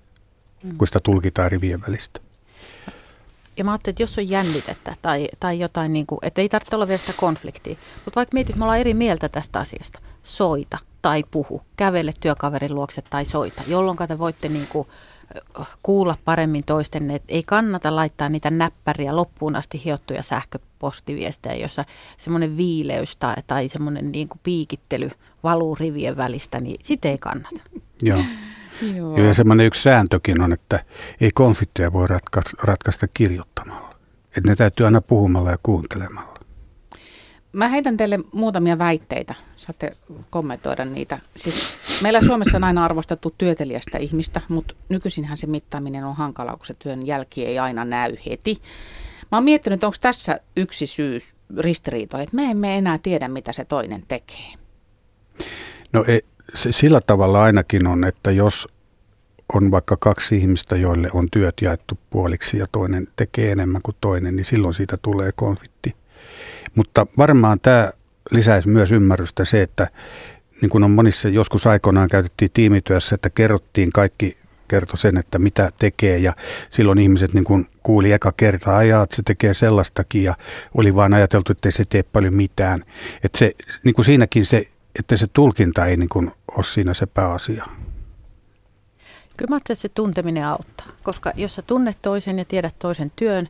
mm. 0.64 0.78
kun 0.78 0.88
sitä 0.88 1.00
tulkitaan 1.00 1.52
rivien 1.52 1.82
välistä. 1.88 2.20
Ja 3.58 3.64
mä 3.64 3.72
ajattelin, 3.72 3.94
että 3.94 4.04
jos 4.04 4.18
on 4.18 4.30
jännitettä 4.30 4.96
tai, 5.02 5.28
tai 5.40 5.60
jotain, 5.60 5.94
niin 5.94 6.06
kuin, 6.06 6.20
että 6.22 6.42
ei 6.42 6.50
tarvitse 6.50 6.76
olla 6.76 6.88
vielä 6.88 6.98
sitä 6.98 7.14
konfliktia, 7.18 7.76
mutta 8.06 8.16
vaikka 8.16 8.34
mietit, 8.34 8.50
että 8.50 8.60
me 8.60 8.66
ollaan 8.66 8.80
eri 8.80 8.94
mieltä 8.94 9.30
tästä 9.30 9.60
asiasta, 9.60 10.00
soita 10.24 10.78
tai 11.06 11.24
puhu, 11.32 11.62
kävele 11.76 12.14
työkaverin 12.20 12.76
luokse 12.76 13.02
tai 13.02 13.26
soita, 13.26 13.64
jolloin 13.68 13.98
te 14.08 14.20
voitte 14.20 14.50
niin 14.50 14.68
kuin, 14.68 14.88
kuulla 15.84 16.18
paremmin 16.26 16.64
toistenne, 16.64 17.16
että 17.16 17.34
ei 17.34 17.44
kannata 17.44 17.96
laittaa 17.96 18.30
niitä 18.30 18.50
näppäriä 18.50 19.16
loppuun 19.16 19.56
asti 19.56 19.82
hiottuja 19.86 20.24
sähköpostiviestejä, 20.24 21.56
jossa 21.56 21.86
semmoinen 22.18 22.58
viileys 22.58 23.18
tai, 23.18 23.36
tai 23.48 23.68
semmoinen 23.68 24.12
niin 24.12 24.28
kuin 24.28 24.40
piikittely 24.44 25.12
valuu 25.44 25.76
rivien 25.76 26.18
välistä, 26.18 26.60
niin 26.60 26.80
sitä 26.84 27.10
ei 27.10 27.18
kannata. 27.18 27.60
Joo. 28.02 28.22
Joo. 28.96 29.18
Ja 29.18 29.34
semmoinen 29.34 29.66
yksi 29.66 29.82
sääntökin 29.82 30.42
on, 30.42 30.54
että 30.54 30.84
ei 31.22 31.32
konflikteja 31.34 31.94
voi 31.94 32.08
ratkaista, 32.08 32.58
ratkaista 32.64 33.08
kirjoittamalla. 33.08 33.96
Että 34.38 34.50
ne 34.50 34.56
täytyy 34.56 34.86
aina 34.86 35.02
puhumalla 35.02 35.52
ja 35.52 35.58
kuuntelemalla. 35.64 36.35
Mä 37.56 37.68
heitän 37.68 37.98
teille 37.98 38.20
muutamia 38.32 38.78
väitteitä. 38.78 39.36
Saatte 39.56 39.98
kommentoida 40.30 40.86
niitä. 40.86 41.20
Siis 41.36 41.78
meillä 42.02 42.22
Suomessa 42.22 42.58
on 42.58 42.64
aina 42.64 42.86
arvostettu 42.86 43.36
työtelijästä 43.38 43.98
ihmistä, 43.98 44.42
mutta 44.50 44.76
nykyisinhän 44.90 45.38
se 45.38 45.48
mittaaminen 45.48 46.06
on 46.06 46.16
hankalaa, 46.16 46.58
kun 46.58 46.66
se 46.66 46.74
työn 46.74 47.08
jälki 47.08 47.46
ei 47.46 47.60
aina 47.60 47.86
näy 47.86 48.16
heti. 48.30 48.62
Mä 49.32 49.38
oon 49.38 49.44
miettinyt, 49.44 49.84
onko 49.84 49.98
tässä 50.02 50.40
yksi 50.58 50.88
syy 50.88 51.20
ristiriito, 51.58 52.18
että 52.18 52.36
me 52.36 52.52
emme 52.52 52.78
enää 52.78 52.98
tiedä, 52.98 53.28
mitä 53.28 53.54
se 53.54 53.66
toinen 53.66 54.04
tekee. 54.08 54.54
No 55.94 56.06
ei, 56.08 56.22
se 56.54 56.72
sillä 56.72 57.02
tavalla 57.08 57.44
ainakin 57.44 57.88
on, 57.88 58.04
että 58.04 58.32
jos 58.32 58.68
on 59.54 59.72
vaikka 59.72 59.98
kaksi 59.98 60.38
ihmistä, 60.38 60.76
joille 60.76 61.10
on 61.14 61.28
työt 61.32 61.56
jaettu 61.62 61.98
puoliksi 62.10 62.58
ja 62.58 62.66
toinen 62.72 63.08
tekee 63.16 63.52
enemmän 63.52 63.82
kuin 63.82 63.96
toinen, 64.02 64.36
niin 64.36 64.46
silloin 64.46 64.74
siitä 64.74 64.98
tulee 65.02 65.32
konflikti. 65.36 65.96
Mutta 66.76 67.08
varmaan 67.18 67.60
tämä 67.60 67.92
lisäisi 68.32 68.70
myös 68.70 68.92
ymmärrystä 68.92 69.46
se, 69.46 69.62
että 69.62 69.88
niin 70.62 70.70
kuin 70.70 70.84
on 70.84 70.92
monissa 70.92 71.30
joskus 71.30 71.68
aikoinaan 71.68 72.10
käytettiin 72.10 72.52
tiimityössä, 72.54 73.16
että 73.16 73.30
kerrottiin 73.30 73.92
kaikki 73.92 74.38
kertoi 74.68 74.98
sen, 74.98 75.18
että 75.18 75.40
mitä 75.40 75.72
tekee 75.80 76.18
ja 76.18 76.34
silloin 76.70 76.98
ihmiset 76.98 77.34
niin 77.34 77.44
kuin 77.44 77.68
kuuli 77.84 78.12
eka 78.12 78.32
kertaa, 78.32 78.78
ajaa, 78.78 79.04
että 79.04 79.16
se 79.16 79.24
tekee 79.24 79.54
sellaistakin 79.54 80.24
ja 80.24 80.36
oli 80.74 80.96
vaan 80.96 81.14
ajateltu, 81.14 81.52
että 81.52 81.68
ei 81.68 81.72
se 81.72 81.86
tee 81.90 82.04
paljon 82.04 82.36
mitään. 82.36 82.84
Että 83.24 83.38
se, 83.38 83.52
niin 83.84 83.96
kuin 83.96 84.06
siinäkin 84.06 84.46
se, 84.46 84.68
että 85.00 85.18
se 85.18 85.28
tulkinta 85.34 85.86
ei 85.86 85.98
niin 85.98 86.10
kuin 86.10 86.32
ole 86.52 86.64
siinä 86.64 86.94
se 86.94 87.06
pääasia. 87.06 87.66
Kyllä 89.38 89.50
mä 89.50 89.58
että 89.58 89.76
se 89.76 89.90
tunteminen 89.90 90.46
auttaa, 90.46 90.88
koska 91.04 91.32
jos 91.36 91.56
sä 91.56 91.62
tunnet 91.62 91.98
toisen 92.02 92.40
ja 92.40 92.46
tiedät 92.46 92.76
toisen 92.80 93.12
työn, 93.16 93.50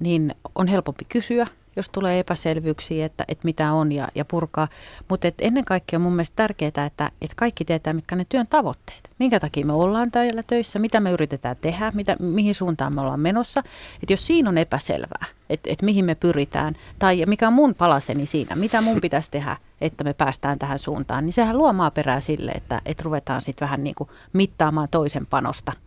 niin 0.00 0.34
on 0.54 0.66
helpompi 0.66 1.04
kysyä– 1.08 1.46
jos 1.76 1.88
tulee 1.88 2.18
epäselvyyksiä, 2.18 3.06
että, 3.06 3.24
että 3.28 3.44
mitä 3.44 3.72
on 3.72 3.92
ja, 3.92 4.08
ja 4.14 4.24
purkaa. 4.24 4.68
Mutta 5.08 5.28
ennen 5.40 5.64
kaikkea 5.64 5.96
on 5.96 6.02
mun 6.02 6.12
mielestä 6.12 6.36
tärkeää, 6.36 6.86
että, 6.86 7.10
että 7.22 7.34
kaikki 7.36 7.64
tietää, 7.64 7.92
mitkä 7.92 8.16
ne 8.16 8.26
työn 8.28 8.46
tavoitteet. 8.46 9.10
Minkä 9.18 9.40
takia 9.40 9.66
me 9.66 9.72
ollaan 9.72 10.10
täällä 10.10 10.42
töissä, 10.46 10.78
mitä 10.78 11.00
me 11.00 11.10
yritetään 11.10 11.56
tehdä, 11.60 11.92
mitä, 11.94 12.16
mihin 12.18 12.54
suuntaan 12.54 12.94
me 12.94 13.00
ollaan 13.00 13.20
menossa. 13.20 13.62
Että 14.02 14.12
jos 14.12 14.26
siinä 14.26 14.48
on 14.48 14.58
epäselvää, 14.58 15.26
että, 15.50 15.70
että 15.72 15.84
mihin 15.84 16.04
me 16.04 16.14
pyritään, 16.14 16.74
tai 16.98 17.24
mikä 17.26 17.46
on 17.46 17.52
mun 17.52 17.74
palaseni 17.74 18.26
siinä, 18.26 18.56
mitä 18.56 18.80
mun 18.80 19.00
pitäisi 19.00 19.30
tehdä, 19.30 19.56
että 19.80 20.04
me 20.04 20.14
päästään 20.14 20.58
tähän 20.58 20.78
suuntaan, 20.78 21.26
niin 21.26 21.32
sehän 21.32 21.58
luo 21.58 21.72
maaperää 21.72 22.20
sille, 22.20 22.52
että, 22.52 22.80
että 22.86 23.02
ruvetaan 23.02 23.42
sitten 23.42 23.66
vähän 23.66 23.84
niin 23.84 23.94
kuin 23.94 24.10
mittaamaan 24.32 24.88
toisen 24.90 25.26
panosta– 25.26 25.72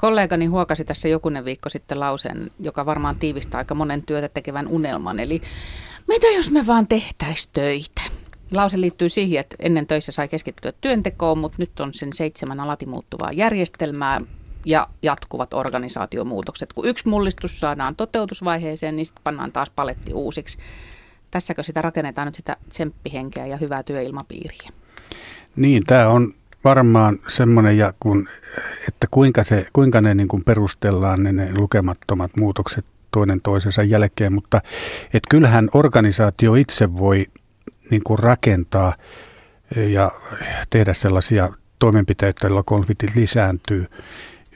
Kollegani 0.00 0.46
huokasi 0.46 0.84
tässä 0.84 1.08
jokunen 1.08 1.44
viikko 1.44 1.68
sitten 1.68 2.00
lauseen, 2.00 2.50
joka 2.60 2.86
varmaan 2.86 3.16
tiivistää 3.16 3.58
aika 3.58 3.74
monen 3.74 4.02
työtä 4.02 4.28
tekevän 4.28 4.68
unelman. 4.68 5.20
Eli 5.20 5.40
mitä 6.08 6.26
jos 6.26 6.50
me 6.50 6.66
vaan 6.66 6.86
tehtäis 6.86 7.46
töitä? 7.46 8.02
Lause 8.56 8.80
liittyy 8.80 9.08
siihen, 9.08 9.40
että 9.40 9.56
ennen 9.58 9.86
töissä 9.86 10.12
sai 10.12 10.28
keskittyä 10.28 10.72
työntekoon, 10.80 11.38
mutta 11.38 11.56
nyt 11.58 11.80
on 11.80 11.94
sen 11.94 12.12
seitsemän 12.12 12.60
alati 12.60 12.86
muuttuvaa 12.86 13.32
järjestelmää 13.32 14.20
ja 14.64 14.88
jatkuvat 15.02 15.54
organisaatiomuutokset. 15.54 16.72
Kun 16.72 16.88
yksi 16.88 17.08
mullistus 17.08 17.60
saadaan 17.60 17.96
toteutusvaiheeseen, 17.96 18.96
niin 18.96 19.06
sitten 19.06 19.24
pannaan 19.24 19.52
taas 19.52 19.70
paletti 19.70 20.12
uusiksi. 20.14 20.58
Tässäkö 21.30 21.62
sitä 21.62 21.82
rakennetaan 21.82 22.26
nyt 22.26 22.34
sitä 22.34 22.56
tsemppihenkeä 22.68 23.46
ja 23.46 23.56
hyvää 23.56 23.82
työilmapiiriä? 23.82 24.70
Niin, 25.56 25.84
tämä 25.86 26.08
on 26.08 26.34
varmaan 26.64 27.18
semmoinen, 27.28 27.78
ja 27.78 27.94
kun, 28.00 28.28
että 28.88 29.06
kuinka, 29.10 29.42
se, 29.42 29.66
kuinka 29.72 30.00
ne 30.00 30.14
niin 30.14 30.28
kuin 30.28 30.44
perustellaan 30.44 31.22
ne, 31.22 31.32
ne 31.32 31.50
lukemattomat 31.58 32.30
muutokset 32.36 32.84
toinen 33.10 33.40
toisensa 33.40 33.82
jälkeen, 33.82 34.32
mutta 34.32 34.60
et 35.14 35.22
kyllähän 35.30 35.68
organisaatio 35.74 36.54
itse 36.54 36.98
voi 36.98 37.26
niin 37.90 38.02
kuin 38.04 38.18
rakentaa 38.18 38.94
ja 39.76 40.10
tehdä 40.70 40.94
sellaisia 40.94 41.48
toimenpiteitä, 41.78 42.46
joilla 42.46 42.62
konfliktit 42.62 43.16
lisääntyy. 43.16 43.86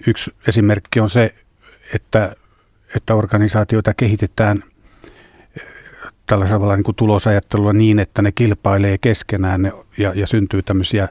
Yksi 0.07 0.35
esimerkki 0.49 1.01
on 1.01 1.11
se, 1.11 1.35
että, 1.95 2.37
että 2.97 3.15
organisaatioita 3.15 3.95
kehitetään– 3.95 4.57
tällaisella 6.27 6.59
tavalla 6.59 6.77
niin 6.77 6.85
kuin 6.85 7.79
niin, 7.79 7.99
että 7.99 8.23
ne 8.23 8.33
kilpailee 8.33 8.99
keskenään 8.99 9.63
ne, 9.63 9.73
ja, 9.99 10.13
ja 10.15 10.27
syntyy 10.27 10.63
tämmöisiä 10.63 11.09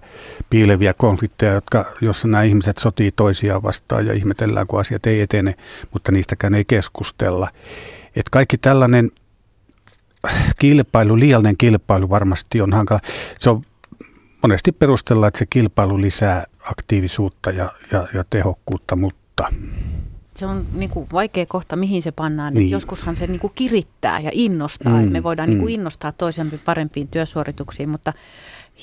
piileviä 0.50 0.94
konflikteja, 0.94 1.54
jotka, 1.54 1.86
jossa 2.02 2.28
nämä 2.28 2.44
ihmiset 2.44 2.78
sotii 2.78 3.12
toisiaan 3.12 3.64
vastaan 3.64 4.06
ja 4.06 4.14
ihmetellään, 4.14 4.68
kun 4.68 4.80
asiat 4.80 5.06
ei 5.06 5.22
etene, 5.22 5.56
mutta 5.94 6.12
niistäkään 6.12 6.56
ei 6.56 6.66
keskustella. 6.66 7.48
Et 8.16 8.30
kaikki 8.30 8.58
tällainen 8.58 9.12
kilpailu, 10.60 11.20
liiallinen 11.20 11.58
kilpailu 11.58 12.10
varmasti 12.10 12.62
on 12.62 12.74
hankala. 12.74 13.00
Se 13.40 13.50
on 13.50 13.62
monesti 14.42 14.72
perustella, 14.72 15.28
että 15.28 15.38
se 15.38 15.46
kilpailu 15.46 16.02
lisää 16.02 16.46
aktiivisuutta 16.66 17.52
ja, 17.52 17.72
ja, 17.92 18.08
ja 18.14 18.24
tehokkuutta, 18.30 18.96
mutta 18.96 19.44
se 20.36 20.46
on 20.46 20.66
niin 20.74 20.90
kuin 20.90 21.08
vaikea 21.14 21.46
kohta, 21.46 21.76
mihin 21.76 22.02
se 22.02 22.12
pannaan. 22.12 22.54
Niin. 22.54 22.70
Joskushan 22.70 23.16
se 23.16 23.28
niin 23.28 23.40
kuin 23.40 23.54
kirittää 23.56 24.20
ja 24.20 24.30
innostaa. 24.34 25.02
Mm, 25.02 25.12
me 25.12 25.24
voidaan 25.24 25.50
mm. 25.50 25.54
niin 25.54 25.62
kuin 25.62 25.74
innostaa 25.74 26.12
toisemme 26.12 26.58
parempiin 26.58 27.08
työsuorituksiin, 27.08 27.90
mutta 27.90 28.14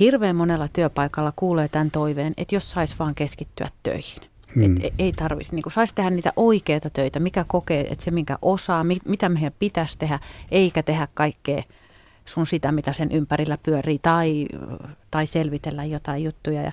hirveän 0.01 0.37
monella 0.37 0.69
työpaikalla 0.69 1.33
kuulee 1.37 1.69
tämän 1.69 1.91
toiveen, 1.91 2.35
että 2.37 2.55
jos 2.55 2.71
saisi 2.71 2.95
vaan 2.99 3.15
keskittyä 3.15 3.67
töihin. 3.83 4.23
Mm. 4.55 4.77
Et 4.77 4.95
ei 4.99 5.13
tarvitsisi, 5.13 5.55
niin 5.55 5.73
saisi 5.73 5.95
tehdä 5.95 6.11
niitä 6.11 6.33
oikeita 6.37 6.91
töitä, 6.91 7.21
mikä 7.21 7.45
kokee, 7.49 7.81
että 7.93 8.05
se 8.05 8.11
minkä 8.11 8.39
osaa, 8.43 8.85
mit, 8.85 9.05
mitä 9.05 9.29
meidän 9.29 9.53
pitäisi 9.59 9.99
tehdä, 9.99 10.19
eikä 10.51 10.83
tehdä 10.83 11.09
kaikkea 11.15 11.63
sun 12.25 12.47
sitä, 12.47 12.73
mitä 12.73 12.93
sen 12.93 13.13
ympärillä 13.13 13.59
pyörii, 13.63 13.99
tai, 13.99 14.47
tai 15.11 15.27
selvitellä 15.27 15.85
jotain 15.85 16.25
juttuja. 16.25 16.63
Ja 16.63 16.73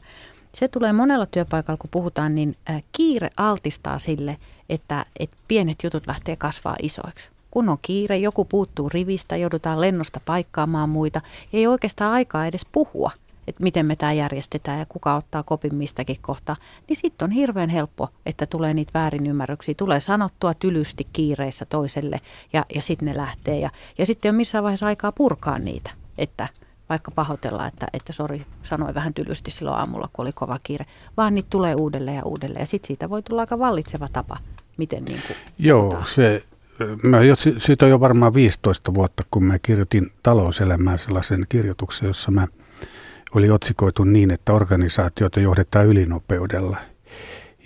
se 0.56 0.68
tulee 0.68 0.94
monella 0.94 1.26
työpaikalla, 1.26 1.78
kun 1.78 1.90
puhutaan, 1.90 2.36
niin 2.36 2.56
kiire 2.92 3.30
altistaa 3.38 4.00
sille, 4.00 4.38
että, 4.70 5.06
että 5.20 5.38
pienet 5.48 5.84
jutut 5.84 6.08
lähtee 6.08 6.36
kasvaa 6.36 6.76
isoiksi. 6.82 7.30
kun 7.52 7.70
on 7.70 7.78
kiire, 7.82 8.18
joku 8.18 8.46
puuttuu 8.46 8.90
rivistä, 8.90 9.38
joudutaan 9.38 9.82
lennosta 9.82 10.20
paikkaamaan 10.26 10.90
muita, 10.90 11.22
ei 11.54 11.68
oikeastaan 11.68 12.12
aikaa 12.12 12.46
edes 12.46 12.66
puhua– 12.72 13.12
että 13.48 13.64
miten 13.64 13.86
me 13.86 13.96
tämä 13.96 14.14
järjestetään 14.14 14.80
ja 14.80 14.86
kuka 14.86 15.16
ottaa 15.16 15.44
kopin 15.44 15.76
mistäkin 15.76 16.18
kohtaa, 16.22 16.56
niin 16.88 16.98
sitten 16.98 17.26
on 17.26 17.32
hirveän 17.32 17.70
helppo, 17.70 18.10
että 18.26 18.46
tulee 18.46 18.74
niitä 18.74 18.92
väärinymmärryksiä. 18.94 19.76
Tulee 19.78 20.00
sanottua 20.00 20.54
tylysti 20.54 21.08
kiireissä 21.14 21.66
toiselle 21.66 22.22
ja, 22.54 22.66
ja 22.76 22.82
sitten 22.82 23.06
ne 23.06 23.18
lähtee. 23.18 23.60
Ja, 23.60 23.70
ja 23.98 24.06
sitten 24.06 24.30
on 24.30 24.36
missään 24.36 24.64
vaiheessa 24.64 24.88
aikaa 24.88 25.12
purkaa 25.12 25.60
niitä, 25.60 25.90
että 26.18 26.48
vaikka 26.90 27.12
pahoitella, 27.12 27.68
että, 27.68 27.88
että 27.94 28.14
sori, 28.14 28.46
sanoi 28.64 28.94
vähän 28.94 29.14
tylysti 29.14 29.52
silloin 29.52 29.78
aamulla, 29.78 30.10
kun 30.14 30.24
oli 30.24 30.32
kova 30.32 30.58
kiire, 30.64 30.86
vaan 31.18 31.36
niitä 31.36 31.50
tulee 31.50 31.76
uudelleen 31.76 32.18
ja 32.18 32.24
uudelleen. 32.24 32.62
Ja 32.62 32.68
sitten 32.68 32.88
siitä 32.88 33.10
voi 33.10 33.24
tulla 33.24 33.42
aika 33.42 33.60
vallitseva 33.60 34.08
tapa, 34.14 34.38
miten 34.78 35.06
niin 35.06 35.22
kuin 35.28 35.38
Joo, 35.60 36.04
se, 36.06 36.44
mä 37.04 37.24
jo, 37.24 37.36
siitä 37.58 37.86
on 37.86 37.92
jo 37.92 38.00
varmaan 38.00 38.34
15 38.34 38.94
vuotta, 38.94 39.24
kun 39.32 39.44
mä 39.44 39.60
kirjoitin 39.60 40.12
talouselämään 40.24 41.00
sellaisen 41.00 41.46
kirjoituksen, 41.50 42.08
jossa 42.08 42.32
mä– 42.32 42.48
oli 43.36 43.50
otsikoitu 43.50 44.04
niin, 44.04 44.32
että 44.32 44.54
organisaatioita 44.54 45.40
johdetaan 45.40 45.86
ylinopeudella. 45.86 46.78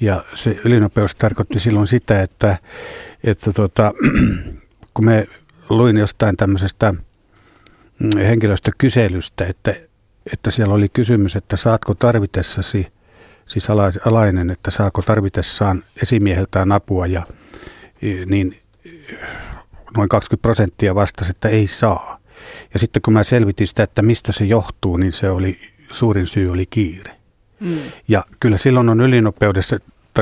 Ja 0.02 0.26
se 0.34 0.58
ylinopeus 0.66 1.16
tarkoitti 1.16 1.60
silloin 1.60 1.88
sitä, 1.88 2.22
että, 2.22 2.58
että 3.24 3.54
tota, 3.54 3.94
kun 4.94 5.06
me 5.06 5.28
luin 5.70 5.98
jostain 5.98 6.38
tämmöisestä 6.38 6.94
mm, 8.00 8.18
henkilöstökyselystä, 8.18 9.46
että, 9.46 9.76
että 10.34 10.52
siellä 10.52 10.74
oli 10.74 10.90
kysymys, 10.90 11.36
että 11.36 11.58
saatko 11.58 11.96
tarvitessasi, 11.96 12.88
siis 13.46 13.68
alainen, 14.06 14.50
että 14.50 14.72
saako 14.72 15.02
tarvitessaan 15.02 15.84
esimieheltään 16.02 16.72
apua 16.72 17.08
ja 17.08 17.26
niin 18.26 18.58
noin 19.98 20.10
20 20.10 20.42
prosenttia 20.42 20.96
vastasi, 20.96 21.32
että 21.32 21.50
ei 21.50 21.68
saa. 21.68 22.20
Ja 22.74 22.80
sitten 22.80 23.02
kun 23.02 23.14
mä 23.14 23.24
selvitin 23.24 23.68
sitä, 23.68 23.84
että 23.84 24.02
mistä 24.02 24.32
se 24.32 24.46
johtuu, 24.46 24.98
niin 24.98 25.12
se 25.12 25.30
oli, 25.30 25.60
suurin 25.92 26.28
syy 26.28 26.52
oli 26.52 26.66
kiire. 26.66 27.18
Mm. 27.60 27.78
Ja 28.08 28.24
kyllä 28.40 28.58
silloin 28.58 28.90
on 28.90 29.02
ylinopeudessa 29.02 29.78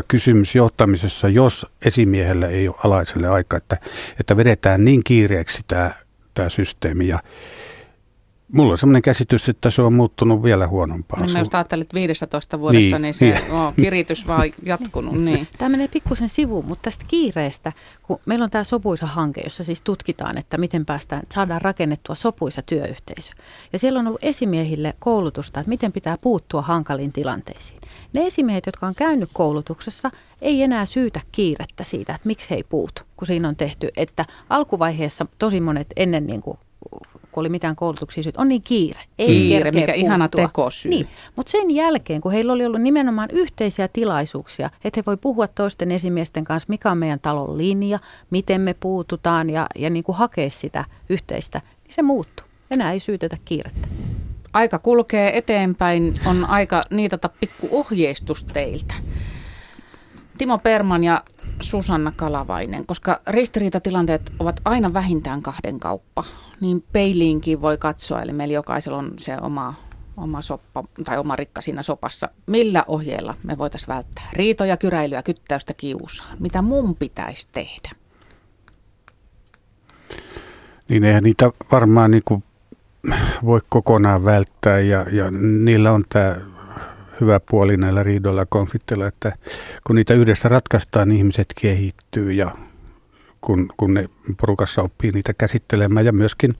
kysymys 0.08 0.56
johtamisessa, 0.56 1.30
jos 1.30 1.68
esimiehellä 1.86 2.48
ei 2.48 2.68
ole 2.68 2.76
alaiselle 2.84 3.28
aika, 3.28 3.58
että, 3.58 3.78
että 4.20 4.38
vedetään 4.38 4.86
niin 4.86 5.04
kiireeksi 5.04 5.64
tämä, 5.68 5.92
tämä 6.34 6.50
systeemi. 6.50 7.08
Ja 7.08 7.20
Mulla 8.52 8.72
on 8.72 8.78
sellainen 8.78 9.02
käsitys, 9.02 9.50
että 9.50 9.70
se 9.70 9.82
on 9.82 9.94
muuttunut 9.94 10.44
vielä 10.44 10.68
huonompaan. 10.68 11.22
No, 11.22 11.40
jos 11.40 11.50
ajattelet 11.54 11.94
15 11.94 12.60
vuodessa, 12.60 13.00
niin, 13.00 13.02
niin 13.02 13.14
se 13.14 13.26
niin. 13.26 13.52
On 13.52 13.74
kiritys 13.74 14.28
vaan 14.28 14.52
jatkunut. 14.64 15.16
Niin. 15.30 15.48
Tämä 15.58 15.70
menee 15.70 15.88
pikkusen 15.88 16.30
sivuun, 16.30 16.66
mutta 16.66 16.82
tästä 16.82 17.06
kiireestä, 17.08 17.74
kun 18.04 18.20
meillä 18.26 18.44
on 18.44 18.50
tämä 18.50 18.64
sopuisa 18.64 19.06
hanke, 19.06 19.42
jossa 19.42 19.64
siis 19.64 19.82
tutkitaan, 19.82 20.38
että 20.38 20.58
miten 20.58 20.86
päästään, 20.86 21.24
saadaan 21.34 21.62
rakennettua 21.62 22.16
sopuisa 22.16 22.62
työyhteisö. 22.62 23.32
Ja 23.74 23.80
siellä 23.80 24.00
on 24.00 24.08
ollut 24.08 24.24
esimiehille 24.24 24.94
koulutusta, 25.00 25.60
että 25.60 25.70
miten 25.70 25.92
pitää 25.92 26.18
puuttua 26.22 26.62
hankaliin 26.62 27.12
tilanteisiin. 27.12 27.80
Ne 28.14 28.22
esimiehet, 28.22 28.66
jotka 28.66 28.88
on 28.88 28.96
käynyt 28.96 29.30
koulutuksessa, 29.34 30.12
ei 30.42 30.64
enää 30.64 30.86
syytä 30.86 31.22
kiirettä 31.32 31.84
siitä, 31.84 32.14
että 32.14 32.28
miksi 32.28 32.50
he 32.50 32.56
ei 32.56 32.64
puutu, 32.64 33.02
kun 33.18 33.28
siinä 33.28 33.48
on 33.48 33.56
tehty, 33.56 33.90
että 33.98 34.26
alkuvaiheessa 34.50 35.26
tosi 35.40 35.62
monet 35.62 35.88
ennen 35.96 36.28
niin 36.28 36.42
kuin 36.42 36.58
kun 37.32 37.42
oli 37.42 37.50
mitään 37.50 37.76
koulutuksia 37.76 38.24
syyt, 38.24 38.38
on 38.38 38.48
niin 38.48 38.62
kiire. 38.62 39.02
Ei 39.20 39.28
kiire, 39.28 39.72
mikä 39.72 39.86
puuttua. 39.86 40.06
ihana 40.06 40.30
tekosyy. 40.30 40.90
Niin. 40.90 41.08
Mutta 41.36 41.52
sen 41.52 41.72
jälkeen, 41.72 42.22
kun 42.22 42.32
heillä 42.32 42.54
oli 42.54 42.66
ollut 42.66 42.82
nimenomaan 42.82 43.30
yhteisiä 43.32 43.88
tilaisuuksia, 43.88 44.70
että 44.84 45.00
he 45.00 45.04
voi 45.06 45.18
puhua 45.18 45.48
toisten 45.48 45.92
esimiesten 45.92 46.44
kanssa, 46.44 46.66
mikä 46.70 46.92
on 46.92 46.98
meidän 46.98 47.20
talon 47.20 47.58
linja, 47.58 48.00
miten 48.30 48.62
me 48.62 48.76
puututaan 48.80 49.50
ja, 49.50 49.68
ja 49.76 49.90
niin 49.90 50.04
kuin 50.04 50.16
hakea 50.16 50.50
sitä 50.50 50.86
yhteistä, 51.10 51.62
niin 51.84 51.94
se 51.94 52.02
muuttuu. 52.02 52.46
Enää 52.72 52.92
ei 52.92 53.00
syytetä 53.00 53.38
kiirettä. 53.46 53.88
Aika 54.54 54.80
kulkee 54.80 55.38
eteenpäin, 55.38 56.14
on 56.26 56.46
aika 56.46 56.82
niitata 56.90 57.30
pikku 57.40 57.70
ohjeistus 57.72 58.44
teiltä. 58.44 58.94
Timo 60.38 60.58
Perman 60.58 61.04
ja 61.04 61.22
Susanna 61.62 62.12
Kalavainen, 62.16 62.86
koska 62.86 63.22
ristiriitatilanteet 63.28 64.32
ovat 64.40 64.60
aina 64.66 64.94
vähintään 64.94 65.42
kahden 65.42 65.80
kauppa 65.80 66.24
niin 66.62 66.84
peiliinkin 66.92 67.62
voi 67.62 67.78
katsoa, 67.78 68.22
eli 68.22 68.34
meillä 68.34 68.54
jokaisella 68.54 68.98
on 68.98 69.14
se 69.18 69.38
oma, 69.42 69.74
oma 70.18 70.42
soppa 70.42 70.84
tai 71.04 71.18
oma 71.18 71.36
rikka 71.36 71.62
siinä 71.62 71.84
sopassa. 71.84 72.30
Millä 72.46 72.84
ohjeella 72.88 73.36
me 73.44 73.58
voitaisiin 73.58 73.96
välttää 73.96 74.30
riitoja, 74.34 74.78
kyräilyä, 74.78 75.24
kyttäystä, 75.24 75.74
kiusaa? 75.74 76.28
Mitä 76.40 76.62
mun 76.62 76.96
pitäisi 76.96 77.48
tehdä? 77.52 77.90
Niin 80.90 81.04
eihän 81.04 81.24
niitä 81.24 81.52
varmaan 81.72 82.12
niin 82.12 82.24
kuin 82.26 82.44
voi 83.46 83.62
kokonaan 83.70 84.26
välttää 84.26 84.80
ja, 84.80 85.06
ja 85.12 85.32
niillä 85.32 85.92
on 85.92 86.04
tämä 86.10 86.36
hyvä 87.22 87.40
puoli 87.50 87.78
näillä 87.78 88.04
riidoilla 88.04 88.42
ja 88.42 88.46
konflikteilla, 88.50 89.08
että 89.08 89.32
kun 89.88 89.96
niitä 89.96 90.14
yhdessä 90.14 90.50
ratkaistaan, 90.50 91.10
niin 91.10 91.18
ihmiset 91.18 91.54
kehittyy 91.62 92.32
ja 92.32 92.56
kun, 93.42 93.70
kun 93.78 93.94
ne 93.94 94.10
porukassa 94.42 94.82
oppii 94.82 95.12
niitä 95.12 95.34
käsittelemään 95.34 96.06
ja 96.06 96.12
myöskin 96.12 96.52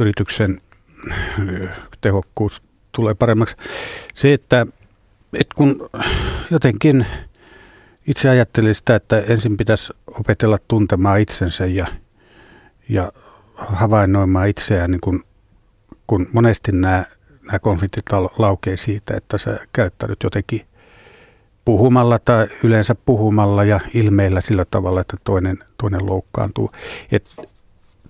yrityksen 0.00 0.58
tehokkuus 2.00 2.62
tulee 2.92 3.14
paremmaksi. 3.14 3.56
Se, 4.14 4.32
että, 4.32 4.66
että 5.32 5.54
kun 5.54 5.90
jotenkin 6.50 7.06
itse 8.06 8.28
ajattelin 8.28 8.74
sitä, 8.74 8.94
että 8.94 9.20
ensin 9.20 9.56
pitäisi 9.56 9.92
opetella 10.06 10.58
tuntemaan 10.68 11.20
itsensä 11.20 11.66
ja, 11.66 11.86
ja 12.88 13.12
havainnoimaan 13.54 14.48
itseään, 14.48 14.90
niin 14.90 15.00
kun, 15.00 15.24
kun 16.06 16.26
monesti 16.32 16.72
nämä, 16.72 17.04
nämä 17.50 17.58
konfliktit 17.58 18.04
laukee 18.38 18.76
siitä, 18.76 19.16
että 19.16 19.38
sä 19.38 19.58
käyttäydyt 19.72 20.22
jotenkin 20.22 20.60
puhumalla 21.64 22.18
tai 22.18 22.48
yleensä 22.64 22.94
puhumalla 22.94 23.64
ja 23.64 23.80
ilmeillä 23.94 24.40
sillä 24.40 24.64
tavalla, 24.70 25.00
että 25.00 25.16
toinen, 25.24 25.58
toinen 25.78 26.06
loukkaantuu. 26.06 26.70
Et 27.12 27.48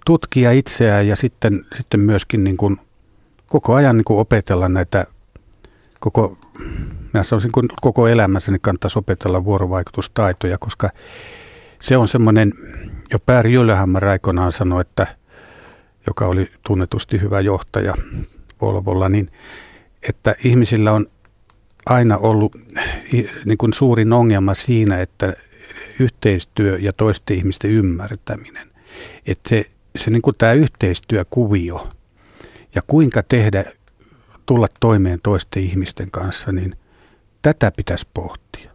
tutkia 0.06 0.52
itseään 0.52 1.08
ja 1.08 1.16
sitten, 1.16 1.64
sitten 1.74 2.00
myöskin 2.00 2.44
niin 2.44 2.56
kuin 2.56 2.80
koko 3.46 3.74
ajan 3.74 3.96
niin 3.96 4.04
kuin 4.04 4.18
opetella 4.18 4.68
näitä, 4.68 5.06
koko, 6.00 6.38
minä 7.12 7.22
sanoisin, 7.22 7.52
kun 7.52 7.68
koko 7.80 8.08
elämässäni 8.08 8.58
kannattaisi 8.62 8.98
opetella 8.98 9.44
vuorovaikutustaitoja, 9.44 10.58
koska 10.58 10.90
se 11.82 11.96
on 11.96 12.08
semmoinen, 12.08 12.52
jo 13.12 13.18
Pääri 13.18 13.52
Jylhämmär 13.52 14.04
aikoinaan 14.04 14.52
sanoi, 14.52 14.80
että 14.80 15.06
joka 16.06 16.26
oli 16.26 16.52
tunnetusti 16.62 17.20
hyvä 17.20 17.40
johtaja 17.40 17.94
Volvolla, 18.60 19.08
niin 19.08 19.30
että 20.08 20.34
ihmisillä 20.44 20.92
on 20.92 21.06
aina 21.86 22.16
ollut 22.16 22.56
niin 23.44 23.58
kuin 23.58 23.72
suurin 23.72 24.12
ongelma 24.12 24.54
siinä, 24.54 25.00
että 25.00 25.34
yhteistyö 26.00 26.78
ja 26.78 26.92
toisten 26.92 27.36
ihmisten 27.36 27.70
ymmärtäminen. 27.70 28.70
Että 29.26 29.48
se, 29.48 29.70
se 29.96 30.10
niin 30.10 30.22
kuin 30.22 30.36
tämä 30.38 30.52
yhteistyökuvio 30.52 31.88
ja 32.74 32.82
kuinka 32.86 33.22
tehdä, 33.22 33.64
tulla 34.46 34.66
toimeen 34.80 35.18
toisten 35.22 35.62
ihmisten 35.62 36.10
kanssa, 36.10 36.52
niin 36.52 36.76
tätä 37.42 37.72
pitäisi 37.76 38.08
pohtia. 38.14 38.70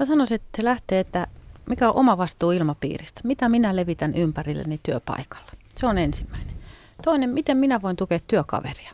Mä 0.00 0.06
sanoisin, 0.06 0.34
että 0.34 0.48
se 0.56 0.64
lähtee, 0.64 1.00
että 1.00 1.26
mikä 1.66 1.88
on 1.88 1.96
oma 1.96 2.18
vastuu 2.18 2.50
ilmapiiristä. 2.50 3.20
Mitä 3.24 3.48
minä 3.48 3.76
levitän 3.76 4.14
ympärilleni 4.14 4.80
työpaikalla. 4.82 5.52
Se 5.76 5.86
on 5.86 5.98
ensimmäinen. 5.98 6.57
Toinen, 7.02 7.30
miten 7.30 7.56
minä 7.56 7.82
voin 7.82 7.96
tukea 7.96 8.18
työkaveria. 8.26 8.92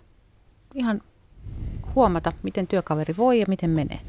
Ihan 0.74 1.02
huomata, 1.94 2.32
miten 2.42 2.66
työkaveri 2.66 3.16
voi 3.16 3.40
ja 3.40 3.46
miten 3.48 3.70
menee. 3.70 4.00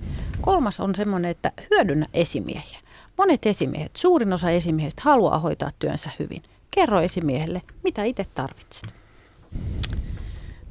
Kolmas 0.42 0.80
on 0.80 0.96
semmoinen, 0.96 1.32
että 1.32 1.52
hyödynnä 1.72 2.06
esimiehiä. 2.14 2.80
Monet 3.18 3.46
esimiehet, 3.46 3.96
suurin 3.96 4.34
osa 4.34 4.50
esimiehistä 4.50 5.02
haluaa 5.06 5.40
hoitaa 5.40 5.72
työnsä 5.80 6.10
hyvin. 6.20 6.44
Kerro 6.72 7.02
esimiehelle, 7.02 7.62
mitä 7.84 8.04
itse 8.04 8.26
tarvitset. 8.36 8.94